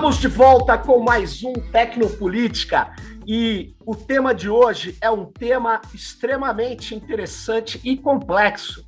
[0.00, 2.90] Estamos de volta com mais um Tecnopolítica
[3.26, 8.82] e o tema de hoje é um tema extremamente interessante e complexo.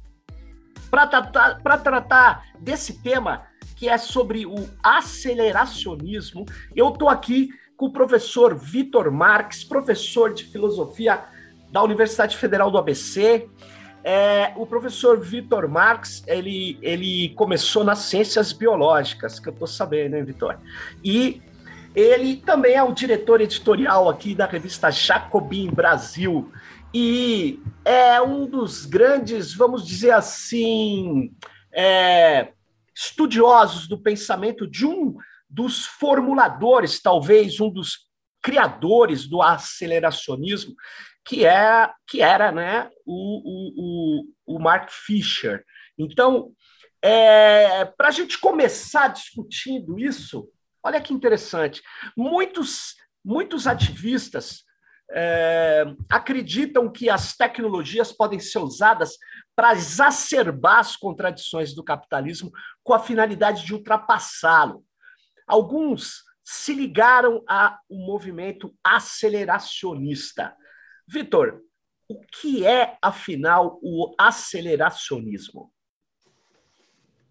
[0.90, 3.42] Para tratar, tratar desse tema,
[3.76, 10.44] que é sobre o aceleracionismo, eu estou aqui com o professor Vitor Marques, professor de
[10.44, 11.22] filosofia
[11.70, 13.50] da Universidade Federal do ABC,
[14.04, 20.16] é, o professor Vitor Marx, ele, ele começou nas ciências biológicas, que eu estou sabendo,
[20.16, 20.58] hein, Vitor?
[21.04, 21.40] E
[21.94, 26.50] ele também é o diretor editorial aqui da revista Jacobin Brasil.
[26.92, 31.32] E é um dos grandes, vamos dizer assim,
[31.72, 32.48] é,
[32.94, 35.16] estudiosos do pensamento de um
[35.48, 38.10] dos formuladores, talvez um dos
[38.42, 40.74] criadores do aceleracionismo,
[41.24, 45.64] que, é, que era né, o, o, o Mark Fisher.
[45.98, 46.52] Então,
[47.00, 50.48] é, para a gente começar discutindo isso,
[50.82, 51.82] olha que interessante.
[52.16, 54.64] Muitos, muitos ativistas
[55.10, 59.16] é, acreditam que as tecnologias podem ser usadas
[59.54, 62.50] para exacerbar as contradições do capitalismo
[62.82, 64.84] com a finalidade de ultrapassá-lo.
[65.46, 70.56] Alguns se ligaram ao movimento aceleracionista.
[71.12, 71.60] Vitor,
[72.08, 75.70] o que é, afinal, o aceleracionismo?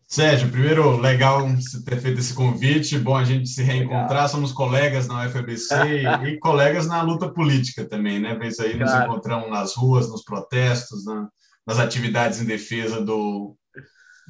[0.07, 2.99] Sérgio, primeiro, legal você ter feito esse convite.
[2.99, 4.09] Bom a gente se reencontrar.
[4.09, 4.27] Legal.
[4.27, 5.73] Somos colegas na UFABC
[6.27, 8.35] e, colegas na luta política também, né?
[8.35, 11.29] Vez aí nos encontramos nas ruas, nos protestos, na,
[11.65, 13.55] nas atividades em defesa do,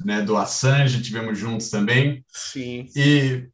[0.04, 2.24] né, do Assange, tivemos juntos também.
[2.28, 2.86] Sim.
[2.94, 3.48] E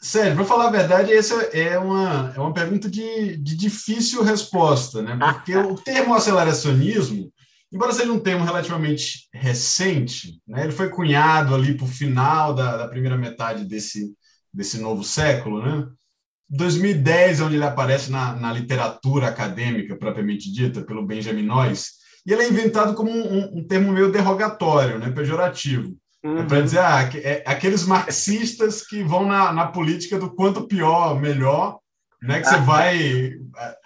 [0.00, 5.02] Sério, para falar a verdade, essa é uma, é uma pergunta de, de difícil resposta,
[5.02, 5.16] né?
[5.34, 7.30] Porque o termo aceleracionismo,
[7.70, 10.64] embora seja um termo relativamente recente, né?
[10.64, 14.14] ele foi cunhado ali para o final da, da primeira metade desse,
[14.52, 15.86] desse novo século, né?
[16.48, 22.32] 2010 é onde ele aparece na, na literatura acadêmica, propriamente dita, pelo Benjamin Noyes, e
[22.32, 25.10] ele é inventado como um, um termo meio derrogatório, né?
[25.10, 25.96] pejorativo.
[26.26, 26.38] Uhum.
[26.38, 31.20] É para dizer, ah, é, aqueles marxistas que vão na, na política do quanto pior,
[31.20, 31.78] melhor,
[32.20, 32.40] né?
[32.40, 33.26] que você vai
[33.56, 33.76] é,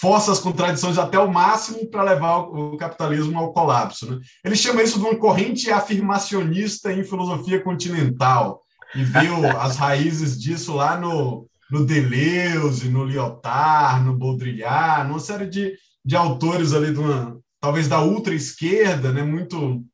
[0.00, 4.08] força as contradições até o máximo para levar o, capitalismo ao colapso.
[4.08, 4.20] Né?
[4.44, 8.62] Ele chama isso de uma corrente afirmacionista em filosofia continental
[8.94, 15.46] e viu as raízes disso lá no, no Deleuze, no Lyotard, no Baudrillard, numa série
[15.46, 15.74] de,
[16.04, 19.84] de autores ali de uma, talvez da ultra esquerda, né, muito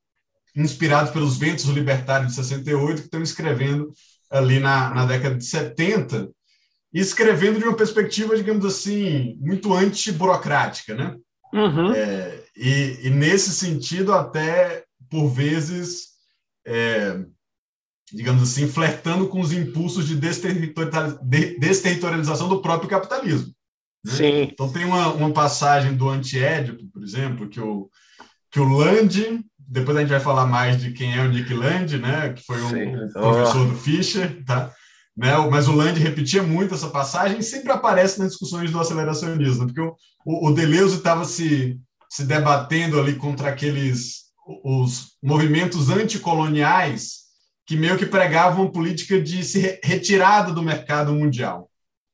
[0.57, 3.93] inspirados pelos ventos libertários de 68, que estão escrevendo
[4.31, 6.31] ali na, na década de 70,
[6.93, 11.17] e escrevendo de uma perspectiva, digamos assim, muito anti-burocrática, né?
[11.53, 11.93] Uhum.
[11.93, 16.13] É, e, e, nesse sentido, até, por vezes,
[16.67, 17.21] é,
[18.13, 23.53] digamos assim, flertando com os impulsos de desterritorialização do próprio capitalismo.
[24.05, 24.13] Né?
[24.13, 24.49] Sim.
[24.53, 27.91] Então, tem uma, uma passagem do Anti-Édipo, por exemplo, que o,
[28.51, 31.99] que o Land depois a gente vai falar mais de quem é o Nick Land,
[31.99, 32.33] né?
[32.33, 34.73] Que foi um professor do Fischer, tá?
[35.17, 35.37] Né?
[35.51, 39.81] Mas o Land repetia muito essa passagem e sempre aparece nas discussões do aceleracionismo, porque
[39.81, 44.27] o, o, o Deleuze estava se, se debatendo ali contra aqueles
[44.63, 47.27] os movimentos anticoloniais
[47.67, 51.69] que meio que pregavam política de se retirada do mercado mundial.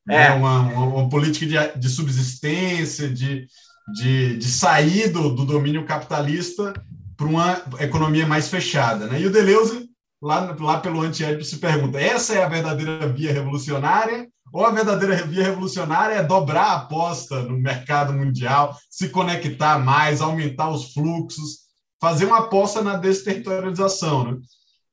[0.06, 0.14] Né?
[0.14, 0.28] É.
[0.30, 0.34] Né?
[0.36, 3.46] Uma, uma, uma, política de, de subsistência, de,
[3.94, 6.72] de, de sair do, do domínio capitalista
[7.22, 9.06] para uma economia mais fechada.
[9.06, 9.20] Né?
[9.20, 9.88] E o Deleuze,
[10.20, 14.28] lá, lá pelo antiédipo, se pergunta: essa é a verdadeira via revolucionária?
[14.52, 20.20] Ou a verdadeira via revolucionária é dobrar a aposta no mercado mundial, se conectar mais,
[20.20, 21.60] aumentar os fluxos,
[21.98, 24.38] fazer uma aposta na desterritorialização, né?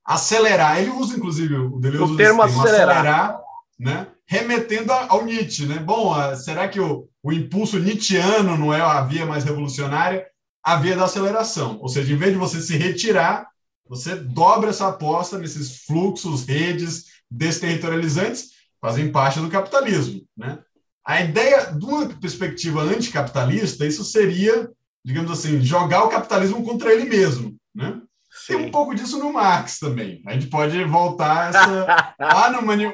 [0.05, 0.79] acelerar.
[0.79, 3.41] Ele usa, inclusive, o Deleuze o termo acelerar, acelerar
[3.77, 4.07] né?
[4.25, 5.65] remetendo ao Nietzsche.
[5.65, 5.77] Né?
[5.79, 10.25] Bom, será que o, o impulso nietzschiano não é a via mais revolucionária?
[10.63, 11.77] A via da aceleração.
[11.81, 13.47] Ou seja, em vez de você se retirar,
[13.87, 20.21] você dobra essa aposta nesses fluxos, redes desterritorializantes, fazem parte do capitalismo.
[20.37, 20.59] Né?
[21.05, 24.69] A ideia, de uma perspectiva anticapitalista, isso seria,
[25.03, 27.55] digamos assim, jogar o capitalismo contra ele mesmo.
[27.73, 27.99] Né?
[28.47, 30.21] Tem um pouco disso no Marx também.
[30.27, 32.13] A gente pode voltar essa.
[32.19, 32.85] ah, no mani...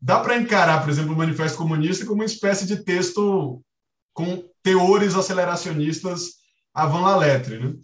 [0.00, 3.60] Dá para encarar, por exemplo, o Manifesto Comunista como uma espécie de texto
[4.12, 6.36] com teores aceleracionistas
[6.76, 7.74] a Van Laletre, né?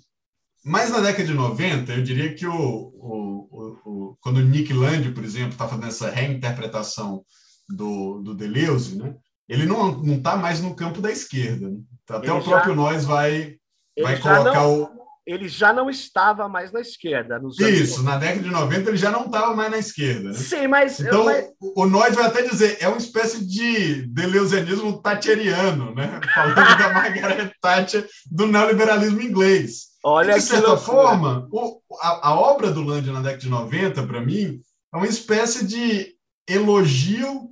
[0.62, 3.49] Mas na década de 90, eu diria que o, o,
[3.85, 7.25] o, quando o Nick Land, por exemplo, está fazendo essa reinterpretação
[7.69, 9.15] do, do Deleuze, né?
[9.49, 11.69] ele não está mais no campo da esquerda.
[11.69, 11.79] Né?
[12.09, 13.56] Até ele o próprio já, Nós vai,
[13.99, 15.02] vai colocar não, o.
[15.27, 17.41] ele já não estava mais na esquerda.
[17.59, 20.31] Isso, na década de 90 ele já não estava mais na esquerda.
[20.31, 20.35] Né?
[20.35, 20.99] Sim, mas.
[20.99, 21.47] Então, mas...
[21.61, 26.21] o Noid vai até dizer, é uma espécie de deleuzenismo thatcheriano, né?
[26.35, 29.93] Falando da Margaret Thatcher do neoliberalismo inglês.
[30.05, 34.21] Olha de certa forma, o, a, a, obra do Land na década de 90, para
[34.21, 34.61] mim,
[34.93, 36.17] é uma espécie de
[36.49, 37.49] elogio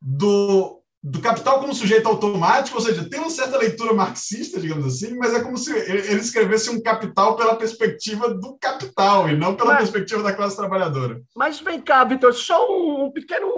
[0.00, 5.14] do, do capital como sujeito automático, ou seja, tem uma certa leitura marxista, digamos assim,
[5.18, 9.74] mas é como se ele escrevesse um capital pela perspectiva do capital e não pela
[9.74, 11.20] mas, perspectiva da classe trabalhadora.
[11.36, 13.52] Mas vem cá, Vitor, só um, pequeno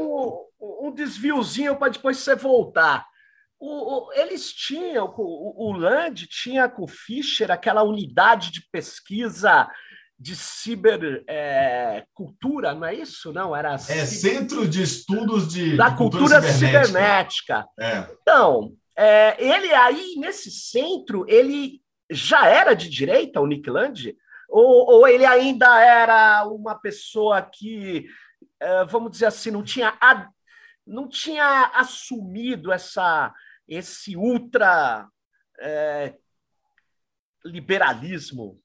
[0.61, 3.07] um desviozinho para depois você voltar.
[3.61, 9.69] O, o, eles tinham, o, o Land tinha com o Fischer aquela unidade de pesquisa
[10.19, 13.33] de cibercultura, é, não é isso?
[13.33, 13.75] Não, era...
[13.75, 16.87] É Centro de Estudos de, da de Cultura, cultura Cibernética.
[16.87, 17.67] cibernética.
[17.79, 18.09] É.
[18.23, 24.17] Então, é, ele aí, nesse centro, ele já era de direita, o Nick Land?
[24.49, 28.07] Ou, ou ele ainda era uma pessoa que,
[28.59, 29.93] é, vamos dizer assim, não tinha,
[30.87, 33.35] não tinha assumido essa,
[33.69, 35.07] esse ultra
[35.61, 36.15] é,
[37.45, 38.59] liberalismo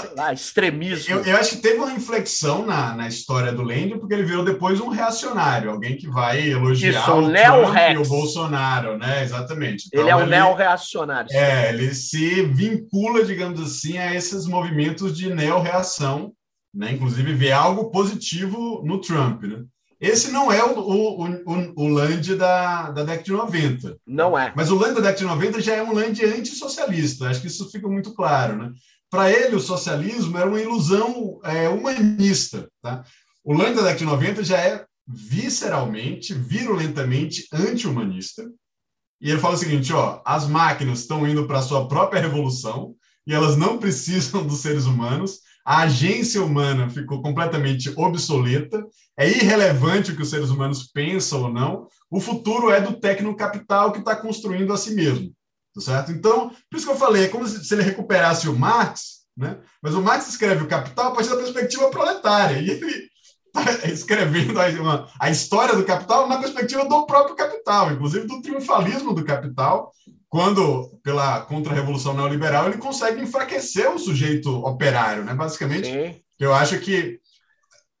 [0.00, 1.14] sei lá, extremismo.
[1.14, 4.44] Eu, eu, acho que teve uma inflexão na, na história do Lende, porque ele virou
[4.44, 9.22] depois um reacionário, alguém que vai elogiar Isso, o Trump e o Bolsonaro, né?
[9.22, 9.86] Exatamente.
[9.88, 11.30] Então, ele é um neo-reacionário.
[11.32, 16.32] É, ele se vincula, digamos assim, a esses movimentos de neo-reação,
[16.74, 16.92] né?
[16.92, 19.64] Inclusive vê algo positivo no Trump, né?
[20.00, 23.98] Esse não é o, o, o, o Land da, da década de 90.
[24.06, 24.50] Não é.
[24.56, 27.28] Mas o Land da década de 90 já é um Land antissocialista.
[27.28, 28.56] Acho que isso fica muito claro.
[28.56, 28.72] Né?
[29.10, 32.70] Para ele, o socialismo era uma ilusão é, humanista.
[32.80, 33.04] Tá?
[33.44, 38.48] O Land da década de 90 já é visceralmente, virulentamente anti-humanista.
[39.20, 42.94] E ele fala o seguinte: ó, as máquinas estão indo para a sua própria revolução
[43.26, 45.40] e elas não precisam dos seres humanos.
[45.64, 48.82] A agência humana ficou completamente obsoleta.
[49.18, 51.86] É irrelevante o que os seres humanos pensam ou não.
[52.10, 55.32] O futuro é do tecnocapital que está construindo a si mesmo.
[55.74, 56.12] Tá certo?
[56.12, 59.58] Então, por isso que eu falei, é como se ele recuperasse o Marx, né?
[59.80, 63.10] mas o Marx escreve o Capital a partir da perspectiva proletária, e ele
[63.46, 64.58] está escrevendo
[65.18, 69.92] a, história do capital na perspectiva do próprio capital, inclusive do triunfalismo do capital,
[70.28, 75.34] quando, pela contra-revolução neoliberal, ele consegue enfraquecer o sujeito operário, né?
[75.34, 75.88] basicamente.
[75.88, 76.20] Sim.
[76.38, 77.18] Eu acho que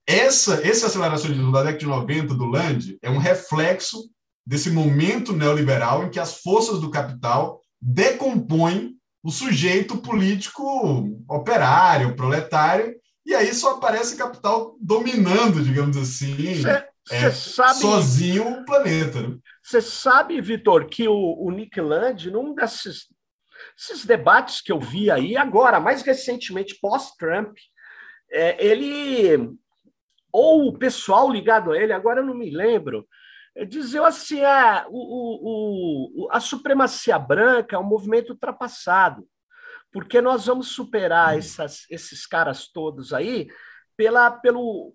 [0.06, 4.08] essa, esse aceleracionismo da década de 90 do Land é um reflexo
[4.46, 12.94] desse momento neoliberal em que as forças do capital decompõem o sujeito político operário, proletário,
[13.24, 19.38] e aí só aparece capital dominando, digamos assim, cê, é, sabe, sozinho o planeta.
[19.62, 23.06] Você sabe, Vitor, que o, o Nick Land, num desses
[23.78, 27.56] esses debates que eu vi aí agora, mais recentemente, pós-Trump,
[28.30, 29.50] é, ele,
[30.32, 33.06] ou o pessoal ligado a ele, agora eu não me lembro,
[33.66, 39.26] dizer assim, é, o, o, a supremacia branca é um movimento ultrapassado,
[39.92, 41.38] porque nós vamos superar hum.
[41.38, 43.48] essas, esses caras todos aí
[43.96, 44.94] pela, pelo,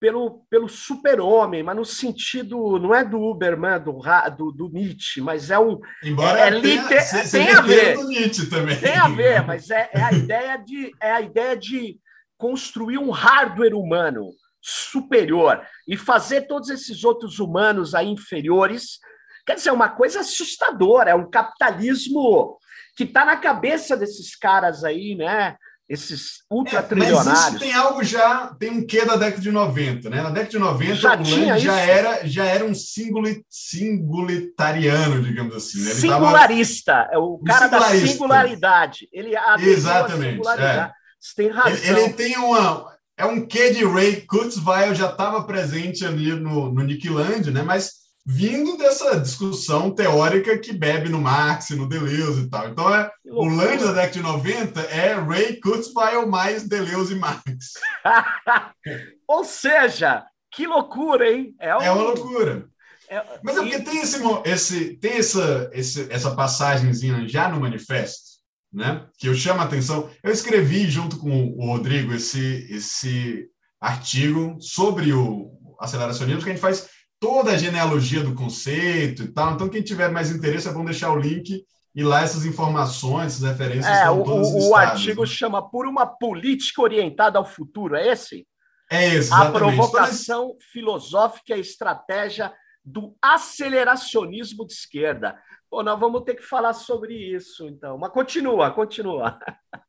[0.00, 4.00] pelo, pelo super-homem, mas no sentido, não é do Uberman, do,
[4.36, 5.78] do, do Nietzsche, mas é um...
[6.02, 7.96] Embora é, é tenha, liter, tem a ver.
[7.96, 8.80] Do Nietzsche também.
[8.80, 12.00] Tem a ver, mas é, é, a ideia de, é a ideia de
[12.36, 14.30] construir um hardware humano,
[14.62, 19.00] superior e fazer todos esses outros humanos aí inferiores,
[19.44, 22.58] quer dizer, é uma coisa assustadora, é um capitalismo
[22.96, 25.56] que está na cabeça desses caras aí, né?
[25.88, 27.26] Esses ultratrilionários.
[27.26, 30.22] É, mas isso tem algo já, tem um quê da década de 90, né?
[30.22, 35.84] Na década de 90, já o tinha já era, já era um singulitariano, digamos assim.
[35.84, 35.90] Né?
[35.90, 37.10] Singularista, tava...
[37.12, 39.08] é o cara da singularidade.
[39.12, 40.48] Ele Exatamente.
[40.48, 40.90] É.
[41.20, 41.72] Você tem razão.
[41.72, 42.90] Ele, ele, tem uma,
[43.22, 47.62] é um quê de Ray Kurzweil, já estava presente ali no, no Nick Land, né?
[47.62, 52.68] mas vindo dessa discussão teórica que bebe no Marx, no Deleuze e tal.
[52.68, 57.74] Então, é, o Land da década de 90 é Ray Kurzweil mais Deleuze e Marx.
[59.28, 61.54] Ou seja, que loucura, hein?
[61.60, 61.80] É, um...
[61.80, 62.66] é uma loucura.
[63.08, 63.22] É...
[63.44, 68.31] Mas é porque tem, esse, esse, tem essa, esse, essa passagemzinha já no manifesto,
[68.72, 69.06] né?
[69.18, 70.08] que eu chamo a atenção.
[70.22, 73.48] Eu escrevi junto com o Rodrigo esse, esse
[73.80, 75.50] artigo sobre o
[75.80, 76.88] aceleracionismo, que a gente faz
[77.20, 79.54] toda a genealogia do conceito e tal.
[79.54, 81.64] Então, quem tiver mais interesse, é bom deixar o link
[81.94, 85.26] e lá essas informações, essas referências é, estão todas o, o artigo né?
[85.26, 88.46] chama Por uma Política Orientada ao Futuro, é esse?
[88.90, 92.52] É esse, A provocação filosófica e estratégia
[92.84, 95.38] do aceleracionismo de esquerda.
[95.72, 97.96] Pô, nós vamos ter que falar sobre isso, então.
[97.96, 99.38] Mas continua, continua.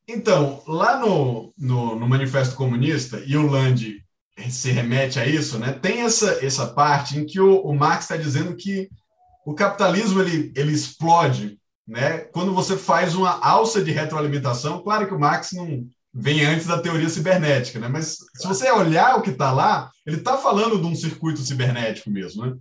[0.07, 4.01] Então, lá no, no, no Manifesto Comunista, e o Land
[4.49, 5.73] se remete a isso, né?
[5.73, 8.89] tem essa, essa parte em que o, o Marx está dizendo que
[9.45, 12.19] o capitalismo ele, ele explode né?
[12.19, 14.81] quando você faz uma alça de retroalimentação.
[14.81, 17.89] Claro que o Marx não vem antes da teoria cibernética, né?
[17.89, 22.09] mas se você olhar o que está lá, ele está falando de um circuito cibernético
[22.09, 22.53] mesmo, né?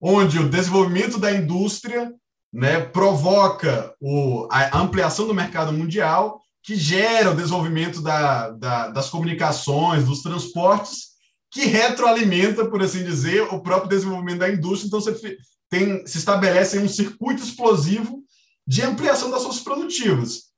[0.00, 2.10] onde o desenvolvimento da indústria
[2.52, 9.08] né, provoca o, a ampliação do mercado mundial, que gera o desenvolvimento da, da, das
[9.08, 11.10] comunicações, dos transportes,
[11.50, 14.88] que retroalimenta, por assim dizer, o próprio desenvolvimento da indústria.
[14.88, 15.38] Então, você
[15.68, 18.22] tem, se estabelece um circuito explosivo
[18.66, 20.50] de ampliação das forças produtivas.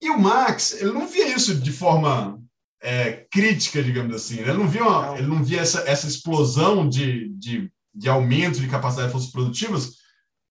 [0.00, 2.38] E o Marx, ele não via isso de forma
[2.82, 4.38] é, crítica, digamos assim.
[4.38, 8.68] Ele não via, uma, ele não via essa, essa explosão de, de, de aumento de
[8.68, 9.94] capacidade de forças produtivas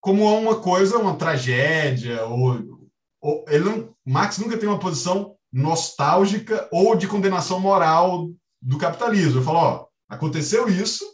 [0.06, 2.24] como uma coisa, uma tragédia.
[2.26, 2.86] Ou,
[3.20, 8.30] ou ele não, Marx nunca tem uma posição nostálgica ou de condenação moral
[8.62, 9.38] do capitalismo.
[9.38, 11.04] Ele falou, ó, aconteceu isso,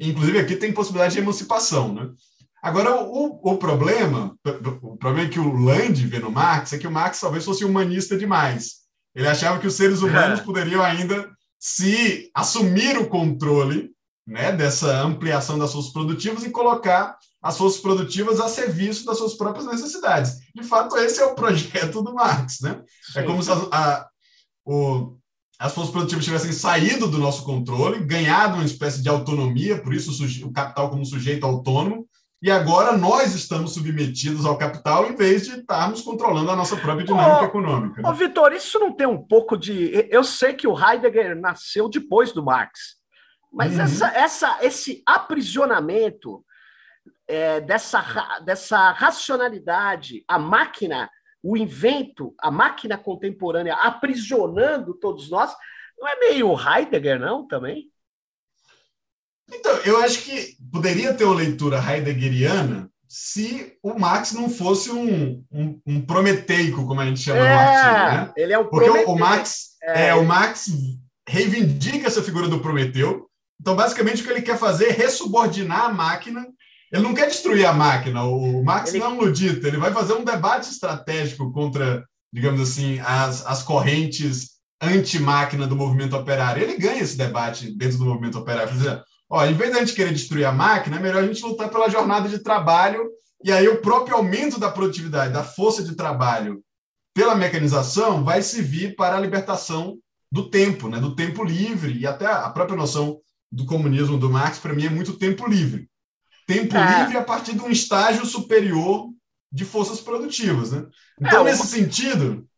[0.00, 2.08] inclusive aqui tem possibilidade de emancipação, né?
[2.62, 4.34] Agora, o, o problema,
[4.82, 8.16] o problema que o Land vê no Marx é que o Marx talvez fosse humanista
[8.16, 8.78] demais.
[9.14, 10.42] Ele achava que os seres humanos é.
[10.42, 13.90] poderiam ainda se assumir o controle
[14.26, 19.34] né, dessa ampliação das forças produtivas e colocar as forças produtivas a serviço das suas
[19.34, 20.38] próprias necessidades.
[20.54, 22.60] De fato, esse é o projeto do Marx.
[22.60, 22.82] Né?
[23.14, 24.08] É como se a, a,
[24.64, 25.16] o,
[25.58, 30.10] as forças produtivas tivessem saído do nosso controle, ganhado uma espécie de autonomia, por isso
[30.10, 32.08] o, o capital como sujeito autônomo,
[32.40, 37.04] e agora nós estamos submetidos ao capital em vez de estarmos controlando a nossa própria
[37.04, 38.00] dinâmica econômica.
[38.00, 38.08] Né?
[38.08, 40.06] Ô, Vitor, isso não tem um pouco de.
[40.08, 42.96] Eu sei que o Heidegger nasceu depois do Marx,
[43.52, 43.82] mas uhum.
[43.82, 46.44] essa, essa, esse aprisionamento
[47.28, 51.10] é, dessa, dessa racionalidade, a máquina,
[51.42, 55.54] o invento, a máquina contemporânea aprisionando todos nós,
[55.98, 57.90] não é meio Heidegger, não, também?
[59.52, 65.42] Então, eu acho que poderia ter uma leitura heideggeriana se o Marx não fosse um,
[65.50, 68.32] um, um prometeico, como a gente chama é, no artigo, né?
[68.36, 70.08] Ele é o Porque o, o Marx, é.
[70.08, 70.14] é.
[70.14, 70.66] o Marx
[71.26, 73.26] reivindica essa figura do Prometeu.
[73.58, 76.46] Então, basicamente, o que ele quer fazer é ressubordinar a máquina.
[76.92, 78.24] Ele não quer destruir a máquina.
[78.24, 78.98] O Marx ele...
[79.00, 79.68] não é um ludita.
[79.68, 86.16] Ele vai fazer um debate estratégico contra, digamos assim, as, as correntes anti-máquina do movimento
[86.16, 86.62] operário.
[86.62, 88.72] Ele ganha esse debate dentro do movimento operário.
[89.30, 91.90] Ó, em vez da gente querer destruir a máquina, é melhor a gente lutar pela
[91.90, 93.10] jornada de trabalho
[93.44, 96.62] e aí o próprio aumento da produtividade, da força de trabalho
[97.14, 99.98] pela mecanização vai servir para a libertação
[100.30, 103.18] do tempo, né, do tempo livre e até a própria noção
[103.50, 105.88] do comunismo do Marx para mim é muito tempo livre.
[106.48, 107.00] Tempo é.
[107.00, 109.10] livre a partir de um estágio superior
[109.52, 110.86] de forças produtivas, né?
[111.20, 112.48] Então, é, nesse sentido,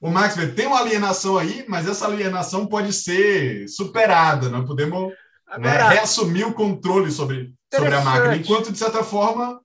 [0.00, 5.14] o Marx vê, tem uma alienação aí, mas essa alienação pode ser superada, podemos né,
[5.48, 9.60] Agora, né, reassumir o controle sobre, sobre a máquina, enquanto, de certa forma,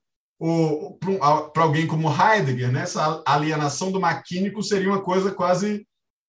[1.52, 5.86] para alguém como Heidegger, né, essa alienação do maquínico seria uma coisa quase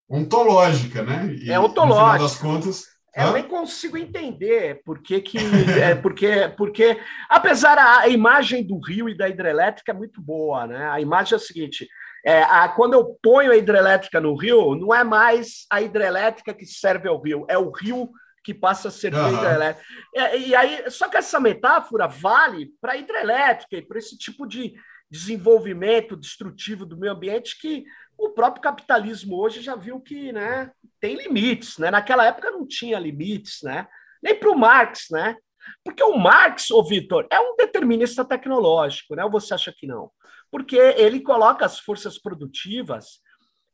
[0.08, 1.34] ontológica, né?
[1.34, 2.04] E, é ontológica.
[2.04, 2.99] No final das contas.
[3.28, 5.38] Eu nem consigo entender por que, que
[5.82, 7.00] é, porque, porque,
[7.30, 10.90] apesar a imagem do rio e da hidrelétrica é muito boa, né?
[10.90, 11.88] A imagem é a seguinte:
[12.26, 16.66] é, a, quando eu ponho a hidrelétrica no rio, não é mais a hidrelétrica que
[16.66, 18.10] serve ao rio, é o rio
[18.44, 19.34] que passa a ser uhum.
[19.34, 19.88] hidrelétrica.
[20.14, 24.48] E, e, aí, só que essa metáfora vale para a hidrelétrica e para esse tipo
[24.48, 24.74] de
[25.10, 27.84] desenvolvimento destrutivo do meio ambiente que
[28.20, 31.78] o próprio capitalismo hoje já viu que né, tem limites.
[31.78, 31.90] Né?
[31.90, 33.88] Naquela época não tinha limites, né?
[34.22, 35.36] nem para o Marx, né?
[35.84, 39.24] Porque o Marx, ô Vitor, é um determinista tecnológico, né?
[39.24, 40.12] Ou você acha que não?
[40.52, 43.20] Porque ele coloca as forças produtivas,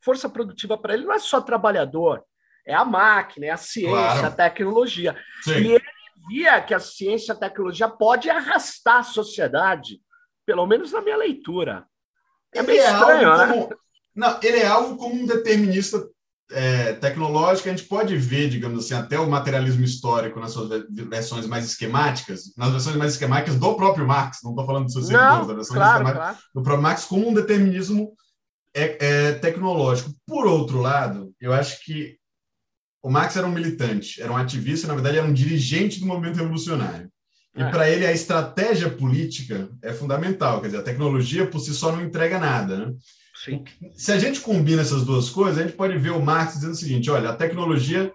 [0.03, 2.23] força produtiva para ele não é só trabalhador,
[2.65, 4.27] é a máquina, é a ciência, claro.
[4.27, 5.15] a tecnologia.
[5.43, 5.51] Sim.
[5.51, 5.85] E ele
[6.27, 10.01] via que a ciência e a tecnologia pode arrastar a sociedade,
[10.45, 11.85] pelo menos na minha leitura.
[12.53, 13.47] É ele bem é estranho, né?
[13.47, 13.69] Como,
[14.15, 16.01] não, ele é algo como um determinista
[16.51, 21.47] é, tecnológico, a gente pode ver, digamos assim, até o materialismo histórico nas suas versões
[21.47, 25.47] mais esquemáticas, nas versões mais esquemáticas do próprio Marx, não estou falando dos seus seguidores,
[25.47, 26.37] da versão claro, claro.
[26.53, 28.13] do próprio Marx, como um determinismo
[28.73, 30.13] é, é, tecnológico.
[30.25, 32.17] Por outro lado, eu acho que
[33.01, 36.37] o Marx era um militante, era um ativista, na verdade, era um dirigente do movimento
[36.37, 37.09] revolucionário.
[37.55, 37.69] E é.
[37.69, 40.59] para ele, a estratégia política é fundamental.
[40.59, 42.77] Quer dizer, a tecnologia por si só não entrega nada.
[42.77, 42.93] Né?
[43.45, 43.63] Sim.
[43.93, 46.75] Se a gente combina essas duas coisas, a gente pode ver o Marx dizendo o
[46.75, 48.11] seguinte: olha, a tecnologia,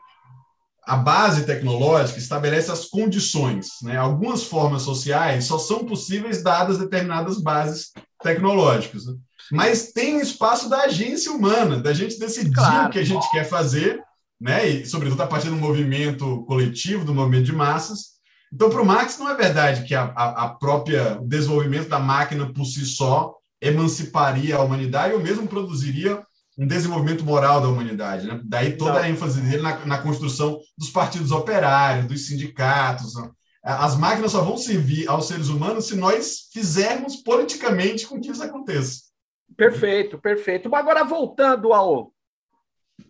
[0.85, 3.69] a base tecnológica estabelece as condições.
[3.83, 3.97] Né?
[3.97, 9.07] Algumas formas sociais só são possíveis dadas determinadas bases tecnológicas.
[9.07, 9.15] Né?
[9.53, 12.89] Mas tem o espaço da agência humana, da gente decidir claro.
[12.89, 14.01] o que a gente quer fazer,
[14.41, 14.69] né?
[14.69, 18.21] e, sobretudo, a partir do movimento coletivo, do movimento de massas.
[18.53, 22.01] Então, para o Marx, não é verdade que a, a, a própria o desenvolvimento da
[22.01, 26.25] máquina por si só emanciparia a humanidade ou mesmo produziria
[26.59, 28.27] um desenvolvimento moral da humanidade.
[28.27, 28.41] Né?
[28.45, 33.15] Daí toda a ênfase dele na, na, construção dos partidos operários, dos sindicatos.
[33.15, 33.31] Né?
[33.63, 38.43] As máquinas só vão servir aos seres humanos se nós fizermos politicamente com que isso
[38.43, 39.11] aconteça.
[39.57, 40.69] Perfeito, perfeito.
[40.69, 42.13] Mas agora, voltando ao,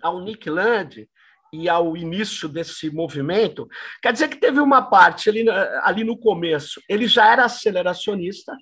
[0.00, 1.08] ao Nick Land
[1.52, 3.68] e ao início desse movimento,
[4.00, 5.44] quer dizer que teve uma parte ali,
[5.82, 8.56] ali no começo, ele já era aceleracionista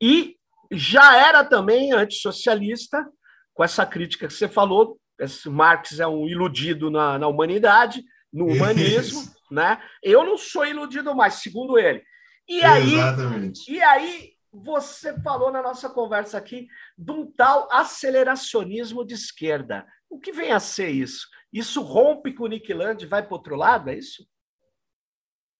[0.00, 0.36] e
[0.70, 3.06] já era também antissocialista,
[3.52, 8.46] com essa crítica que você falou, esse Marx é um iludido na, na humanidade, no
[8.46, 9.36] humanismo, Isso.
[9.50, 9.82] né?
[10.02, 12.02] Eu não sou iludido mais, segundo ele.
[12.48, 13.70] E aí, Exatamente.
[13.70, 19.86] e aí você falou na nossa conversa aqui de um tal aceleracionismo de esquerda.
[20.08, 21.28] O que vem a ser isso?
[21.52, 24.26] Isso rompe com o Nick Land e vai para outro lado, é isso?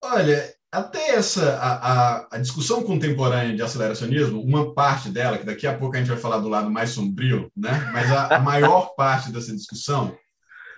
[0.03, 5.67] Olha, até essa a, a, a, discussão contemporânea de aceleracionismo, uma parte dela, que daqui
[5.67, 7.89] a pouco a gente vai falar do lado mais sombrio, né?
[7.91, 10.15] mas a, a maior parte dessa discussão,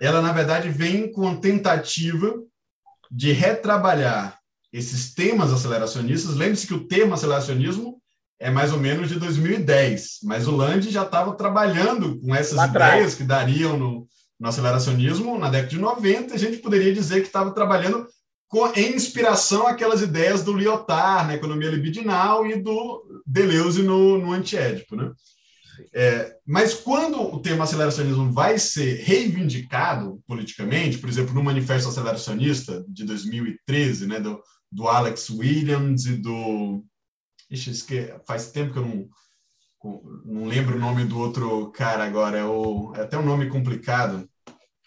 [0.00, 2.34] ela, na verdade, vem com a tentativa
[3.08, 4.36] de retrabalhar
[4.72, 6.34] esses temas aceleracionistas.
[6.34, 8.02] Lembre-se que o termo aceleracionismo
[8.40, 12.66] é mais ou menos de 2010, mas o Land já estava trabalhando com essas Lá
[12.66, 13.14] ideias atrás.
[13.14, 14.08] que dariam no,
[14.40, 18.08] no aceleracionismo na década de 90, a gente poderia dizer que estava trabalhando
[18.48, 24.32] com, em inspiração aquelas ideias do Lyotard na economia libidinal e do Deleuze no, no
[24.32, 24.96] antiédipo.
[24.96, 25.12] Né?
[25.92, 32.84] É, mas quando o termo aceleracionismo vai ser reivindicado politicamente, por exemplo, no Manifesto Aceleracionista
[32.88, 36.84] de 2013, né, do, do Alex Williams e do.
[37.50, 37.86] Ixi,
[38.26, 39.08] faz tempo que eu não,
[40.24, 44.28] não lembro o nome do outro cara agora, é, o, é até um nome complicado.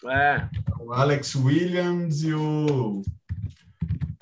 [0.06, 0.48] É.
[0.80, 3.02] O Alex Williams e o.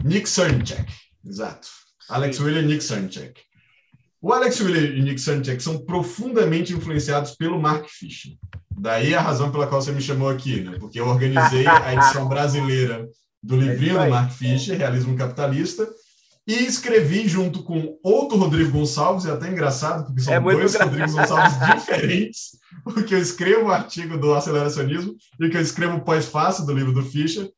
[0.07, 0.87] Nick Sernchek,
[1.25, 1.69] exato.
[2.09, 3.40] Alex William e Nick Sernchek.
[4.23, 8.33] O Alex William e Nick Sernchek são profundamente influenciados pelo Mark Fisher.
[8.71, 10.77] Daí a razão pela qual você me chamou aqui, né?
[10.79, 13.09] Porque eu organizei a edição brasileira
[13.42, 15.88] do livrinho é do Mark Fisher, Realismo Capitalista,
[16.47, 20.85] e escrevi junto com outro Rodrigo Gonçalves, é até engraçado, porque são é dois gra...
[20.85, 22.51] Rodrigo Gonçalves diferentes,
[22.85, 26.92] porque eu escrevo o artigo do aceleracionismo e que eu escrevo o pós-fácil do livro
[26.92, 27.51] do Fischer,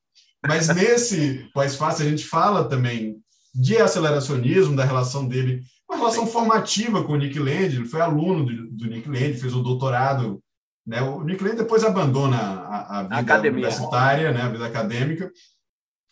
[0.47, 3.17] mas nesse pós-fácil a gente fala também
[3.55, 8.45] de aceleracionismo, da relação dele, uma relação formativa com o Nick Land, ele foi aluno
[8.45, 10.43] do, do Nick Land, fez o doutorado.
[10.87, 11.01] Né?
[11.03, 13.53] O Nick Land depois abandona a, a vida Academia.
[13.53, 14.43] universitária, né?
[14.43, 15.33] a vida acadêmica,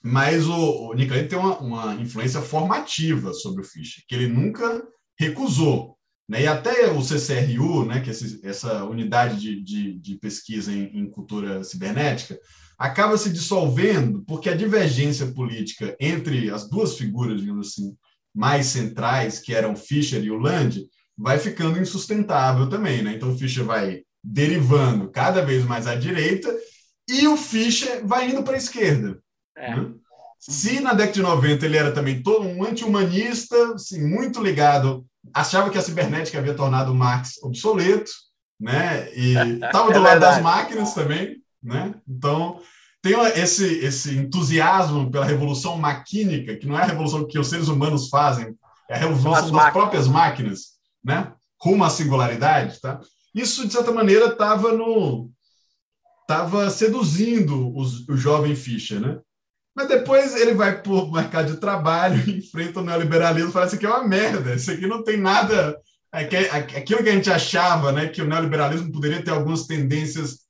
[0.03, 4.29] mas o, o Nick Land tem uma, uma influência formativa sobre o Fischer, que ele
[4.29, 4.83] nunca
[5.19, 5.97] recusou.
[6.29, 6.43] Né?
[6.43, 8.15] E até o CCRU, né, que é
[8.49, 12.39] essa unidade de, de, de pesquisa em, em, cultura cibernética,
[12.79, 17.97] acaba se dissolvendo porque a divergência política entre as duas figuras, digamos assim,
[18.35, 20.87] mais centrais, que eram Fischer e o Land,
[21.17, 23.03] vai ficando insustentável também.
[23.03, 23.15] Né?
[23.15, 26.55] Então, Fischer vai derivando cada vez mais à direita
[27.09, 29.19] e o Fischer vai indo para a esquerda.
[29.57, 29.75] É.
[29.75, 29.91] Né?
[30.39, 35.71] Se na década de 90 ele era também todo um anti-humanista, assim, muito ligado, achava
[35.71, 38.11] que a cibernética havia tornado Marx obsoleto,
[38.61, 39.13] né?
[39.15, 39.35] E
[39.65, 41.95] estava do é lado das máquinas também, né?
[42.09, 42.61] Então,
[43.03, 47.69] tem esse, esse entusiasmo pela revolução maquínica, que não é a revolução que os seres
[47.69, 48.57] humanos fazem,
[48.89, 49.73] é a revolução das máquinas.
[49.73, 50.61] próprias máquinas,
[51.05, 51.33] né?
[51.61, 53.01] Rumo à singularidade, tá?
[53.35, 55.31] Isso, de certa maneira, estava no
[56.23, 59.19] estava seduzindo os, o jovem Fischer, né?
[59.77, 63.87] Mas depois ele vai para o mercado de trabalho, enfrenta o neoliberalismo fala: Isso aqui
[63.87, 65.79] é uma merda, isso aqui não tem nada.
[66.11, 70.46] Aquilo que a gente achava, né, que o neoliberalismo poderia ter algumas tendências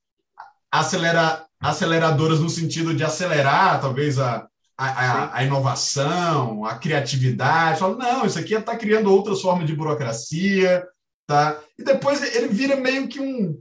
[0.71, 7.79] acelera, aceleradoras no sentido de acelerar, talvez, a, a, a, inovação, a criatividade.
[7.79, 10.87] Fala, não, isso aqui está criando outras formas de burocracia.
[11.27, 11.59] Tá?
[11.79, 13.61] E depois ele vira meio que um,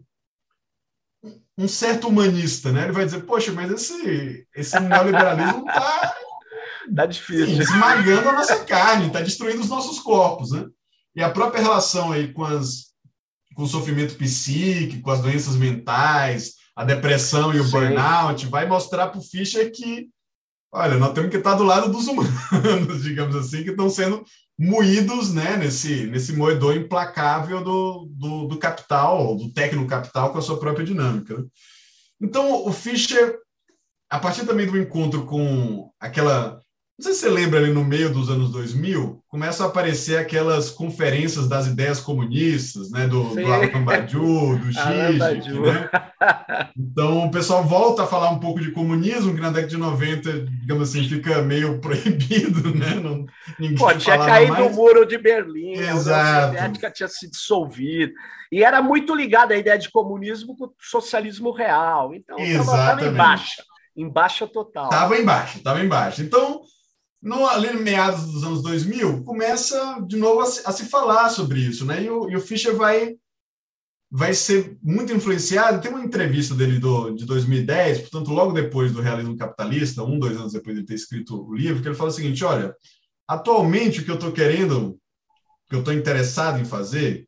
[1.57, 2.83] um certo humanista, né?
[2.83, 6.15] Ele vai dizer, poxa, mas esse, esse neoliberalismo está
[6.95, 7.61] tá difícil.
[7.61, 10.65] esmagando a nossa carne, está destruindo os nossos corpos, né?
[11.15, 12.93] E a própria relação aí com, as,
[13.55, 17.71] com o sofrimento psíquico, com as doenças mentais, a depressão e o Sim.
[17.71, 20.09] burnout, vai mostrar para o Fischer que,
[20.71, 24.23] olha, nós temos que estar do lado dos humanos, digamos assim, que estão sendo
[24.59, 30.59] moídos né, nesse, nesse moedor implacável do, do, do capital, do tecno-capital com a sua
[30.59, 31.37] própria dinâmica.
[31.37, 31.45] Né?
[32.21, 33.37] Então, o Fischer,
[34.09, 36.59] a partir também do encontro com aquela
[36.97, 40.69] não sei se você lembra ali no meio dos anos 2000, começam a aparecer aquelas
[40.69, 43.05] conferências das ideias comunistas, né?
[43.05, 44.79] Do, do Alan Badiou, do Xi,
[45.59, 45.89] né?
[46.77, 50.45] Então o pessoal volta a falar um pouco de comunismo, que na década de 90,
[50.61, 52.95] digamos assim, fica meio proibido, né?
[52.95, 53.25] Não,
[53.59, 54.71] ninguém Pô, tinha caído mais.
[54.71, 56.09] o muro de Berlim, Exato.
[56.09, 58.13] a União Soviética tinha se dissolvido.
[58.51, 62.13] E era muito ligada a ideia de comunismo com o socialismo real.
[62.13, 63.63] Então estava em baixa.
[63.95, 64.85] Em baixa total.
[64.85, 66.21] Estava em baixa, estava em baixa.
[66.21, 66.61] Então,
[67.25, 71.29] no, ali no meados dos anos 2000, começa de novo a se, a se falar
[71.29, 72.03] sobre isso, né?
[72.03, 73.15] E o, e o, Fischer vai,
[74.15, 75.81] vai ser muito influenciado.
[75.81, 80.37] Tem uma entrevista dele do, de 2010, portanto, logo depois do Realismo Capitalista, um, dois
[80.37, 82.73] anos depois de ter escrito o livro, que ele fala o seguinte: olha,
[83.27, 84.97] atualmente o que eu estou querendo,
[85.67, 87.27] que eu estou interessado em fazer,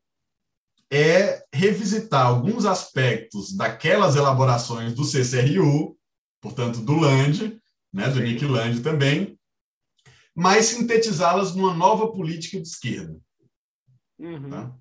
[0.90, 5.94] é revisitar alguns aspectos daquelas elaborações do CCRU,
[6.40, 7.60] portanto, do Land,
[7.92, 8.20] né, do.
[8.20, 9.38] Nick Land também,
[10.34, 13.14] mas sintetizá-las numa nova política de esquerda.
[14.18, 14.48] Uhum.
[14.48, 14.74] Tá?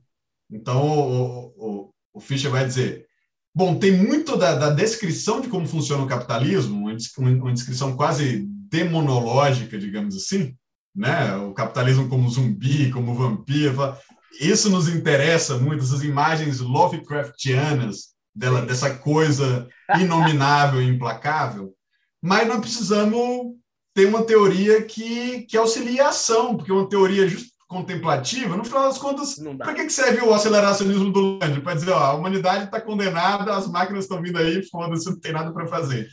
[0.49, 3.05] Então, o, o, o, Fischer vai dizer:
[3.53, 9.77] bom, tem muito da, da, descrição de como funciona o capitalismo, uma, descrição quase demonológica,
[9.77, 10.55] digamos assim,
[10.95, 11.35] né?
[11.35, 13.95] o capitalismo como zumbi, como vampiro.
[14.39, 19.67] Isso nos interessa muito, essas imagens Lovecraftianas dela, dessa coisa
[19.99, 21.73] inominável e implacável,
[22.21, 23.55] mas nós precisamos
[23.97, 28.83] tem uma teoria que, que auxilia a ação, porque uma teoria just contemplativa, no final
[28.83, 31.61] das contas, para que serve o aceleracionismo do Land?
[31.61, 35.33] Para dizer, ó, a humanidade está condenada, as máquinas estão vindo aí, foda-se, não tem
[35.33, 36.07] nada para fazer.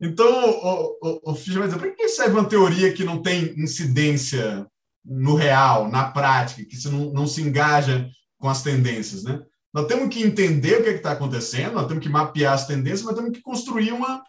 [0.00, 3.54] então, o, o, o Fischer vai dizer, para que serve uma teoria que não tem
[3.60, 4.66] incidência
[5.04, 8.08] no real, na prática, que se não, não se engaja
[8.38, 9.42] com as tendências, né?
[9.72, 13.02] Nós temos que entender o que é está acontecendo, nós temos que mapear as tendências,
[13.02, 14.22] mas temos que construir uma,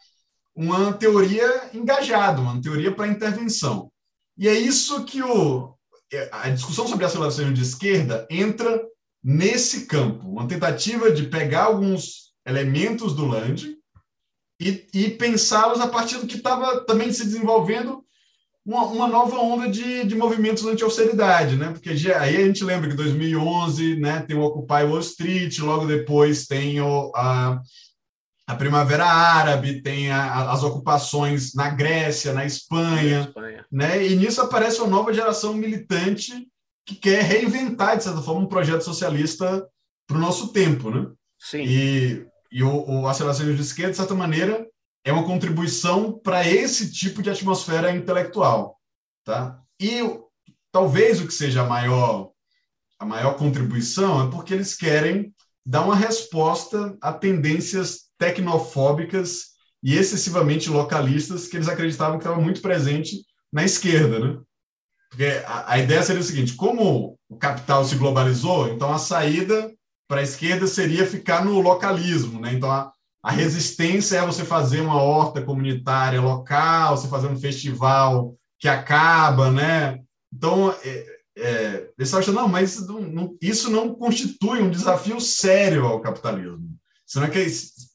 [0.53, 3.89] uma teoria engajada, uma teoria para intervenção.
[4.38, 5.73] E é isso que o,
[6.32, 8.82] a discussão sobre aceleração de esquerda entra
[9.24, 13.78] nesse campo, uma tentativa de pegar alguns elementos do Land
[14.60, 18.04] e, e pensá-los a partir do que estava também se desenvolvendo
[18.65, 21.72] uma, uma, nova onda de, de movimentos anti-austeridade, né?
[21.72, 25.88] Porque já, aí a gente lembra que 2011, né, tem o Occupy Wall Street, logo
[25.88, 27.60] depois tem o, a,
[28.49, 34.03] a Primavera Árabe, tem a, as ocupações na Grécia, na Espanha, Espanha, né?
[34.03, 36.47] E nisso aparece uma nova geração militante
[36.83, 39.67] que quer reinventar, de certa forma, um projeto socialista
[40.07, 41.12] para o nosso tempo, né?
[41.38, 41.62] Sim.
[41.63, 44.67] E, e o, o Aceleração de Esquerda, de certa maneira,
[45.05, 48.79] é uma contribuição para esse tipo de atmosfera intelectual,
[49.23, 49.62] tá?
[49.79, 50.01] E
[50.71, 52.31] talvez o que seja a maior
[52.97, 55.31] a maior contribuição é porque eles querem
[55.63, 59.45] dar uma resposta a tendências tecnofóbicas
[59.82, 64.39] e excessivamente localistas que eles acreditavam que estava muito presente na esquerda, né?
[65.10, 69.73] Porque a, a, ideia seria o seguinte: como o capital se globalizou, então a saída
[70.08, 72.53] para a esquerda seria ficar no localismo, né?
[72.53, 72.91] Então a,
[73.23, 79.49] a resistência é você fazer uma horta comunitária local, você fazer um festival que acaba,
[79.49, 79.99] né?
[80.32, 81.05] Então é,
[81.38, 86.77] é, eles acham não, mas não, não, isso não constitui um desafio sério ao capitalismo.
[87.05, 87.39] Senão é que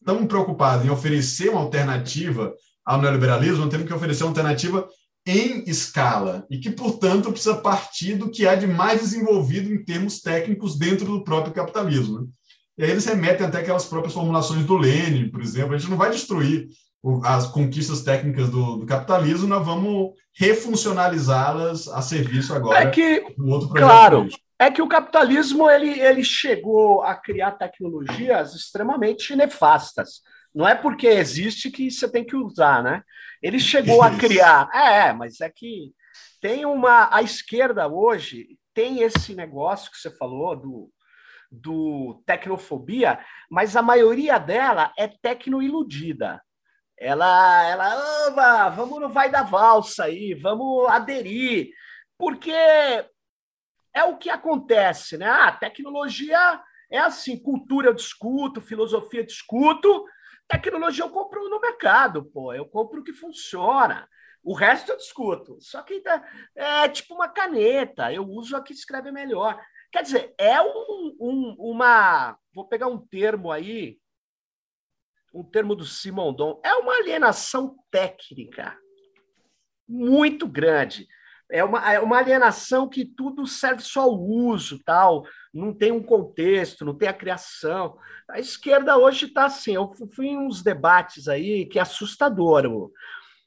[0.04, 4.86] estamos preocupados em oferecer uma alternativa ao neoliberalismo, temos que oferecer uma alternativa
[5.26, 10.20] em escala e que, portanto, precisa partir do que há de mais desenvolvido em termos
[10.20, 12.20] técnicos dentro do próprio capitalismo.
[12.20, 12.26] Né?
[12.76, 15.74] E aí eles remetem até aquelas próprias formulações do Lenin, por exemplo.
[15.74, 16.68] A gente não vai destruir
[17.22, 23.46] as conquistas técnicas do, do capitalismo, nós vamos refuncionalizá-las a serviço agora é que, do
[23.48, 23.88] outro projeto.
[23.88, 24.28] Claro.
[24.64, 30.22] É que o capitalismo ele, ele chegou a criar tecnologias extremamente nefastas.
[30.54, 33.02] Não é porque existe que você tem que usar, né?
[33.42, 34.70] Ele chegou a criar.
[34.72, 35.92] É, mas é que
[36.40, 37.14] tem uma.
[37.14, 40.90] A esquerda hoje tem esse negócio que você falou do,
[41.50, 43.18] do tecnofobia,
[43.50, 46.40] mas a maioria dela é tecno-iludida.
[46.98, 51.68] Ela, ela, vamos no vai da valsa aí, vamos aderir,
[52.16, 52.54] porque
[53.94, 55.26] é o que acontece, né?
[55.26, 60.04] Ah, tecnologia é assim, cultura eu discuto, filosofia eu discuto,
[60.48, 64.08] tecnologia eu compro no mercado, pô, eu compro o que funciona.
[64.42, 65.56] O resto eu discuto.
[65.60, 66.02] Só que
[66.54, 69.58] é tipo uma caneta, eu uso a que escreve melhor.
[69.90, 72.36] Quer dizer, é um, um, uma.
[72.52, 73.98] Vou pegar um termo aí,
[75.32, 78.76] um termo do Simondon, é uma alienação técnica
[79.88, 81.06] muito grande.
[81.50, 86.02] É uma, é uma alienação que tudo serve só ao uso, tal, não tem um
[86.02, 87.96] contexto, não tem a criação.
[88.28, 92.66] A esquerda hoje está assim, eu fui em uns debates aí que é assustador.
[92.66, 92.92] O,